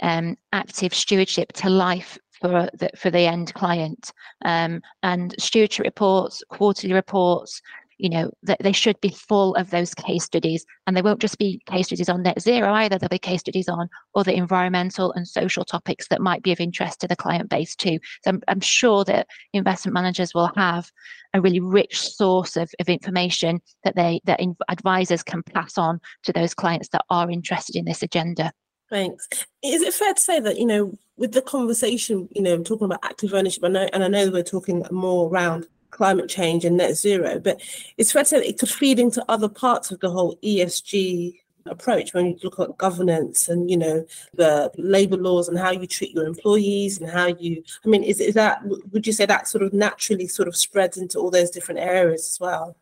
um, 0.00 0.36
active 0.52 0.92
stewardship 0.92 1.52
to 1.52 1.70
life 1.70 2.18
for 2.44 2.68
the, 2.74 2.90
for 2.94 3.10
the 3.10 3.20
end 3.20 3.54
client. 3.54 4.12
Um, 4.44 4.82
and 5.02 5.34
stewardship 5.38 5.84
reports, 5.84 6.42
quarterly 6.50 6.92
reports, 6.92 7.62
you 7.96 8.10
know, 8.10 8.30
that 8.42 8.58
they 8.60 8.72
should 8.72 9.00
be 9.00 9.08
full 9.08 9.54
of 9.54 9.70
those 9.70 9.94
case 9.94 10.24
studies. 10.24 10.66
And 10.86 10.94
they 10.94 11.00
won't 11.00 11.22
just 11.22 11.38
be 11.38 11.62
case 11.64 11.86
studies 11.86 12.10
on 12.10 12.22
net 12.22 12.42
zero 12.42 12.70
either. 12.74 12.98
There'll 12.98 13.08
be 13.08 13.18
case 13.18 13.40
studies 13.40 13.68
on 13.68 13.88
other 14.14 14.30
environmental 14.30 15.12
and 15.12 15.26
social 15.26 15.64
topics 15.64 16.08
that 16.08 16.20
might 16.20 16.42
be 16.42 16.52
of 16.52 16.60
interest 16.60 17.00
to 17.00 17.08
the 17.08 17.16
client 17.16 17.48
base 17.48 17.74
too. 17.74 17.98
So 18.24 18.32
I'm, 18.32 18.42
I'm 18.46 18.60
sure 18.60 19.04
that 19.04 19.26
investment 19.54 19.94
managers 19.94 20.34
will 20.34 20.50
have 20.54 20.90
a 21.32 21.40
really 21.40 21.60
rich 21.60 21.98
source 21.98 22.58
of, 22.58 22.70
of 22.78 22.90
information 22.90 23.62
that 23.84 23.96
they 23.96 24.20
that 24.24 24.40
advisors 24.68 25.22
can 25.22 25.42
pass 25.42 25.78
on 25.78 25.98
to 26.24 26.32
those 26.32 26.52
clients 26.52 26.90
that 26.90 27.04
are 27.08 27.30
interested 27.30 27.74
in 27.74 27.86
this 27.86 28.02
agenda. 28.02 28.52
Thanks. 28.94 29.28
Is 29.60 29.82
it 29.82 29.92
fair 29.92 30.14
to 30.14 30.20
say 30.20 30.38
that, 30.38 30.56
you 30.56 30.64
know, 30.64 30.96
with 31.16 31.32
the 31.32 31.42
conversation, 31.42 32.28
you 32.30 32.40
know, 32.40 32.62
talking 32.62 32.84
about 32.84 33.00
active 33.02 33.34
ownership, 33.34 33.64
I 33.64 33.68
know, 33.68 33.88
and 33.92 34.04
I 34.04 34.06
know 34.06 34.30
we're 34.30 34.44
talking 34.44 34.86
more 34.92 35.28
around 35.28 35.66
climate 35.90 36.28
change 36.28 36.64
and 36.64 36.76
net 36.76 36.94
zero, 36.94 37.40
but 37.40 37.60
it's 37.98 38.12
fair 38.12 38.22
to 38.22 38.28
say 38.28 38.46
it 38.46 38.56
could 38.60 38.68
feed 38.68 39.00
into 39.00 39.24
other 39.28 39.48
parts 39.48 39.90
of 39.90 39.98
the 39.98 40.12
whole 40.12 40.38
ESG 40.44 41.34
approach 41.66 42.14
when 42.14 42.26
you 42.26 42.38
look 42.44 42.60
at 42.60 42.78
governance 42.78 43.48
and 43.48 43.70
you 43.70 43.76
know 43.76 44.04
the 44.34 44.70
labor 44.76 45.16
laws 45.16 45.48
and 45.48 45.58
how 45.58 45.70
you 45.70 45.86
treat 45.86 46.12
your 46.12 46.26
employees 46.26 47.00
and 47.00 47.08
how 47.08 47.26
you 47.26 47.64
i 47.86 47.88
mean 47.88 48.02
is, 48.02 48.20
is 48.20 48.34
that 48.34 48.60
would 48.92 49.06
you 49.06 49.14
say 49.14 49.24
that 49.24 49.48
sort 49.48 49.64
of 49.64 49.72
naturally 49.72 50.28
sort 50.28 50.46
of 50.46 50.54
spreads 50.54 50.98
into 50.98 51.18
all 51.18 51.30
those 51.30 51.48
different 51.48 51.80
areas 51.80 52.28
as 52.28 52.38
well 52.38 52.76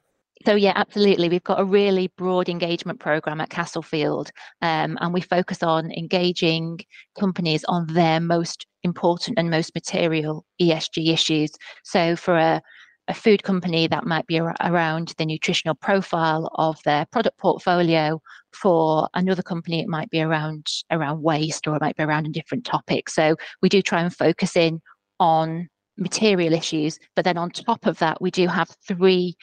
So 0.44 0.54
yeah, 0.54 0.72
absolutely. 0.74 1.28
We've 1.28 1.44
got 1.44 1.60
a 1.60 1.64
really 1.64 2.10
broad 2.16 2.48
engagement 2.48 3.00
program 3.00 3.40
at 3.40 3.50
Castlefield, 3.50 4.30
um, 4.60 4.98
and 5.00 5.12
we 5.12 5.20
focus 5.20 5.62
on 5.62 5.92
engaging 5.92 6.80
companies 7.18 7.64
on 7.68 7.86
their 7.88 8.18
most 8.18 8.66
important 8.82 9.38
and 9.38 9.50
most 9.50 9.74
material 9.74 10.44
ESG 10.60 11.12
issues. 11.12 11.52
So 11.84 12.16
for 12.16 12.36
a 12.36 12.62
a 13.08 13.14
food 13.14 13.42
company 13.42 13.88
that 13.88 14.06
might 14.06 14.26
be 14.28 14.38
ar- 14.38 14.54
around 14.60 15.12
the 15.18 15.26
nutritional 15.26 15.74
profile 15.74 16.48
of 16.54 16.78
their 16.84 17.04
product 17.06 17.36
portfolio 17.38 18.20
for 18.52 19.08
another 19.14 19.42
company 19.42 19.80
it 19.80 19.88
might 19.88 20.08
be 20.10 20.20
around 20.20 20.66
around 20.90 21.20
waste 21.20 21.66
or 21.66 21.74
it 21.74 21.82
might 21.82 21.96
be 21.96 22.04
around 22.04 22.26
a 22.26 22.30
different 22.30 22.64
topic 22.64 23.10
so 23.10 23.34
we 23.60 23.68
do 23.68 23.82
try 23.82 24.00
and 24.00 24.14
focus 24.14 24.56
in 24.56 24.80
on 25.18 25.68
material 25.98 26.52
issues 26.52 26.98
but 27.16 27.24
then 27.24 27.36
on 27.36 27.50
top 27.50 27.86
of 27.86 27.98
that 27.98 28.22
we 28.22 28.30
do 28.30 28.46
have 28.46 28.68
three 28.86 29.36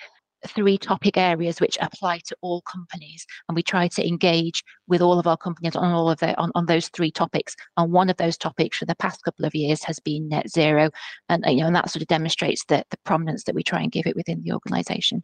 three 0.48 0.78
topic 0.78 1.18
areas 1.18 1.60
which 1.60 1.78
apply 1.82 2.20
to 2.20 2.36
all 2.42 2.62
companies 2.62 3.26
and 3.48 3.56
we 3.56 3.64
try 3.64 3.88
to 3.88 4.08
engage 4.08 4.64
with 4.88 5.02
all 5.02 5.20
of 5.20 5.28
our 5.28 5.38
companies 5.38 5.76
on 5.76 5.92
all 5.92 6.10
of 6.10 6.20
the 6.20 6.38
on, 6.38 6.52
on 6.56 6.66
those 6.66 6.88
three 6.90 7.12
topics 7.12 7.56
and 7.78 7.92
one 7.92 8.10
of 8.10 8.18
those 8.18 8.38
topics 8.38 8.78
for 8.78 8.86
the 8.86 8.96
past 8.96 9.24
couple 9.24 9.46
of 9.46 9.54
years 9.54 9.84
has 9.84 10.00
been 10.00 10.30
net 10.30 10.50
zero 10.50 10.90
and 11.28 11.44
you 11.48 11.58
know 11.58 11.68
and 11.68 11.76
that 11.76 11.90
sort 11.90 12.02
of 12.02 12.08
demonstrates 12.08 12.64
the, 12.66 12.84
the 12.90 12.98
prominence 13.06 13.44
that 13.44 13.56
we 13.56 13.64
try 13.64 13.82
and 13.82 13.92
give 13.92 14.08
it 14.08 14.16
within 14.16 14.42
the 14.42 14.54
organization. 14.54 15.24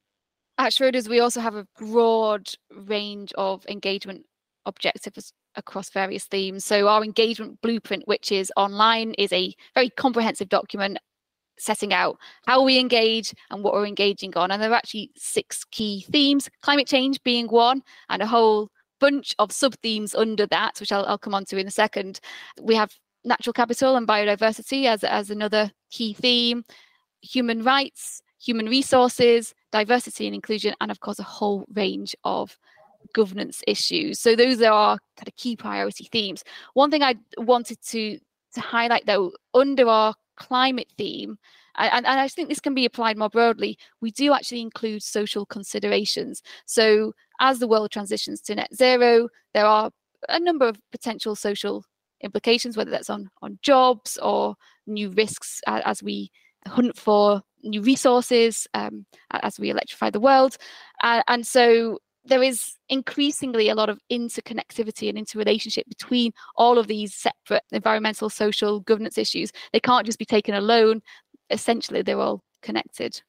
At 0.58 0.72
schroders 0.72 1.08
we 1.08 1.20
also 1.20 1.42
have 1.42 1.56
a 1.56 1.68
broad 1.78 2.50
range 2.74 3.34
of 3.38 3.66
engagement 3.68 4.26
objectives 4.66 5.32
across 5.56 5.90
various 5.90 6.26
themes. 6.26 6.66
So 6.66 6.88
our 6.88 7.04
engagement 7.04 7.62
blueprint 7.62 8.08
which 8.08 8.32
is 8.32 8.52
online 8.58 9.14
is 9.14 9.32
a 9.32 9.54
very 9.74 9.90
comprehensive 9.90 10.50
document 10.50 10.98
setting 11.58 11.94
out 11.94 12.18
how 12.46 12.64
we 12.64 12.80
engage 12.80 13.34
and 13.50 13.64
what 13.64 13.74
we're 13.74 13.86
engaging 13.86 14.36
on. 14.38 14.52
And 14.52 14.62
there 14.62 14.72
are 14.72 14.76
actually 14.76 15.12
six 15.16 15.64
key 15.66 16.06
themes, 16.12 16.50
climate 16.62 16.88
change 16.88 17.22
being 17.24 17.48
one, 17.48 17.84
and 18.10 18.22
a 18.22 18.28
whole 18.28 18.70
bunch 19.00 19.36
of 19.40 19.52
sub 19.52 19.76
themes 19.76 20.16
under 20.16 20.46
that, 20.48 20.80
which 20.80 20.92
I'll, 20.92 21.06
I'll 21.06 21.18
come 21.18 21.36
on 21.36 21.46
to 21.46 21.58
in 21.58 21.68
a 21.68 21.72
second. 21.72 22.20
We 22.62 22.76
have 22.76 22.92
natural 23.24 23.54
capital 23.54 23.96
and 23.96 24.08
biodiversity 24.08 24.86
as, 24.86 25.04
as 25.04 25.30
another 25.30 25.72
key 25.92 26.14
theme, 26.14 26.64
human 27.22 27.64
rights, 27.64 28.22
human 28.40 28.68
resources, 28.68 29.54
diversity 29.72 30.28
and 30.28 30.36
inclusion, 30.36 30.76
and 30.80 30.92
of 30.92 31.00
course, 31.00 31.20
a 31.20 31.24
whole 31.24 31.66
range 31.74 32.16
of 32.24 32.58
governance 33.14 33.62
issues. 33.68 34.20
So 34.20 34.36
those 34.36 34.62
are 34.62 34.72
our 34.72 34.98
kind 35.18 35.28
of 35.28 35.36
key 35.36 35.56
priority 35.56 36.08
themes. 36.12 36.44
One 36.74 36.92
thing 36.92 37.04
I 37.04 37.16
wanted 37.38 37.82
to 37.90 38.20
to 38.54 38.62
highlight 38.62 39.06
though, 39.06 39.34
under 39.54 39.88
our 39.88 40.14
climate 40.38 40.92
theme, 40.98 41.38
and, 41.78 42.06
and 42.06 42.20
I 42.20 42.28
think 42.28 42.50
this 42.50 42.60
can 42.60 42.74
be 42.74 42.86
applied 42.86 43.18
more 43.18 43.30
broadly, 43.30 43.78
we 44.02 44.12
do 44.12 44.34
actually 44.34 44.62
include 44.62 45.04
social 45.04 45.46
considerations. 45.46 46.42
So 46.66 47.14
as 47.40 47.60
the 47.60 47.68
world 47.68 47.92
transitions 47.92 48.42
to 48.42 48.56
net 48.56 48.74
zero, 48.74 49.30
there 49.54 49.66
are 49.66 49.92
a 50.30 50.40
number 50.40 50.68
of 50.68 50.78
potential 50.92 51.36
social 51.36 51.84
implications, 52.22 52.78
whether 52.78 52.92
that's 52.92 53.10
on, 53.10 53.30
on 53.42 53.60
jobs 53.62 54.18
or 54.22 54.56
new 54.88 55.10
risks 55.12 55.62
as 55.68 56.02
we 56.02 56.32
hunt 56.68 56.98
for 56.98 57.42
new 57.64 57.82
resources 57.82 58.68
um, 58.74 59.06
as 59.32 59.60
we 59.60 59.70
electrify 59.70 60.10
the 60.10 60.20
world. 60.20 60.58
Uh, 61.04 61.22
and 61.28 61.46
so 61.46 62.00
there 62.26 62.44
is 62.44 62.76
increasingly 62.90 63.70
a 63.70 63.76
lot 63.76 63.90
of 63.90 64.00
interconnectivity 64.12 65.10
and 65.10 65.18
interrelationship 65.18 65.88
between 65.88 66.32
all 66.56 66.78
of 66.78 66.88
these 66.88 67.14
separate 67.14 67.64
environmental, 67.72 68.30
social, 68.30 68.80
governance 68.82 69.18
issues. 69.18 69.52
They 69.74 69.80
can't 69.80 70.06
just 70.06 70.20
be 70.20 70.26
taken 70.26 70.56
alone. 70.56 71.02
Essentially, 71.50 72.02
they're 72.02 72.20
all 72.20 72.44
connected. 72.62 73.22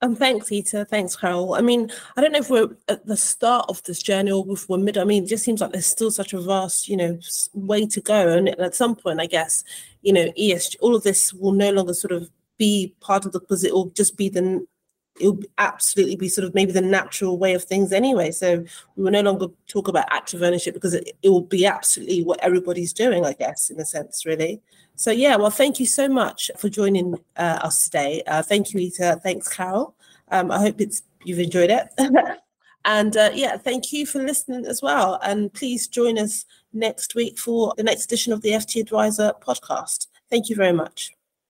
And 0.00 0.16
thanks, 0.16 0.52
Ita. 0.52 0.84
Thanks, 0.84 1.16
Carol. 1.16 1.54
I 1.54 1.60
mean, 1.60 1.90
I 2.16 2.20
don't 2.20 2.30
know 2.30 2.38
if 2.38 2.50
we're 2.50 2.68
at 2.86 3.04
the 3.04 3.16
start 3.16 3.66
of 3.68 3.82
this 3.82 4.00
journey 4.00 4.30
or 4.30 4.44
if 4.50 4.68
we're 4.68 4.78
mid. 4.78 4.96
I 4.96 5.02
mean, 5.02 5.24
it 5.24 5.28
just 5.28 5.44
seems 5.44 5.60
like 5.60 5.72
there's 5.72 5.86
still 5.86 6.12
such 6.12 6.32
a 6.32 6.40
vast, 6.40 6.88
you 6.88 6.96
know, 6.96 7.18
way 7.52 7.84
to 7.86 8.00
go. 8.00 8.28
And 8.28 8.48
at 8.60 8.76
some 8.76 8.94
point, 8.94 9.20
I 9.20 9.26
guess, 9.26 9.64
you 10.02 10.12
know, 10.12 10.30
ESG, 10.38 10.76
all 10.80 10.94
of 10.94 11.02
this 11.02 11.34
will 11.34 11.52
no 11.52 11.72
longer 11.72 11.94
sort 11.94 12.12
of 12.12 12.30
be 12.58 12.94
part 13.00 13.26
of 13.26 13.32
the 13.32 13.40
will 13.72 13.90
just 13.90 14.16
be 14.16 14.28
the 14.28 14.64
it'll 15.20 15.38
absolutely 15.58 16.16
be 16.16 16.28
sort 16.28 16.46
of 16.46 16.54
maybe 16.54 16.72
the 16.72 16.80
natural 16.80 17.38
way 17.38 17.54
of 17.54 17.64
things 17.64 17.92
anyway. 17.92 18.30
So 18.30 18.64
we 18.96 19.04
will 19.04 19.10
no 19.10 19.22
longer 19.22 19.46
talk 19.66 19.88
about 19.88 20.06
active 20.10 20.42
ownership 20.42 20.74
because 20.74 20.94
it, 20.94 21.16
it 21.22 21.28
will 21.28 21.42
be 21.42 21.66
absolutely 21.66 22.24
what 22.24 22.40
everybody's 22.40 22.92
doing, 22.92 23.24
I 23.24 23.32
guess, 23.32 23.70
in 23.70 23.80
a 23.80 23.84
sense, 23.84 24.24
really. 24.26 24.60
So 24.96 25.10
yeah, 25.10 25.36
well, 25.36 25.50
thank 25.50 25.78
you 25.78 25.86
so 25.86 26.08
much 26.08 26.50
for 26.56 26.68
joining 26.68 27.14
uh, 27.36 27.60
us 27.62 27.84
today. 27.84 28.22
Uh, 28.26 28.42
thank 28.42 28.72
you, 28.72 28.80
Ita. 28.80 29.20
Thanks, 29.22 29.48
Carol. 29.48 29.94
Um, 30.30 30.50
I 30.50 30.58
hope 30.58 30.80
it's 30.80 31.02
you've 31.24 31.38
enjoyed 31.38 31.70
it. 31.70 31.88
and 32.84 33.16
uh, 33.16 33.30
yeah, 33.34 33.56
thank 33.56 33.92
you 33.92 34.06
for 34.06 34.22
listening 34.22 34.66
as 34.66 34.82
well. 34.82 35.18
And 35.22 35.52
please 35.52 35.88
join 35.88 36.18
us 36.18 36.44
next 36.72 37.14
week 37.14 37.38
for 37.38 37.74
the 37.76 37.82
next 37.82 38.04
edition 38.04 38.32
of 38.32 38.42
the 38.42 38.50
FT 38.50 38.80
Adviser 38.80 39.32
podcast. 39.40 40.08
Thank 40.30 40.48
you 40.48 40.56
very 40.56 40.72
much. 40.72 41.17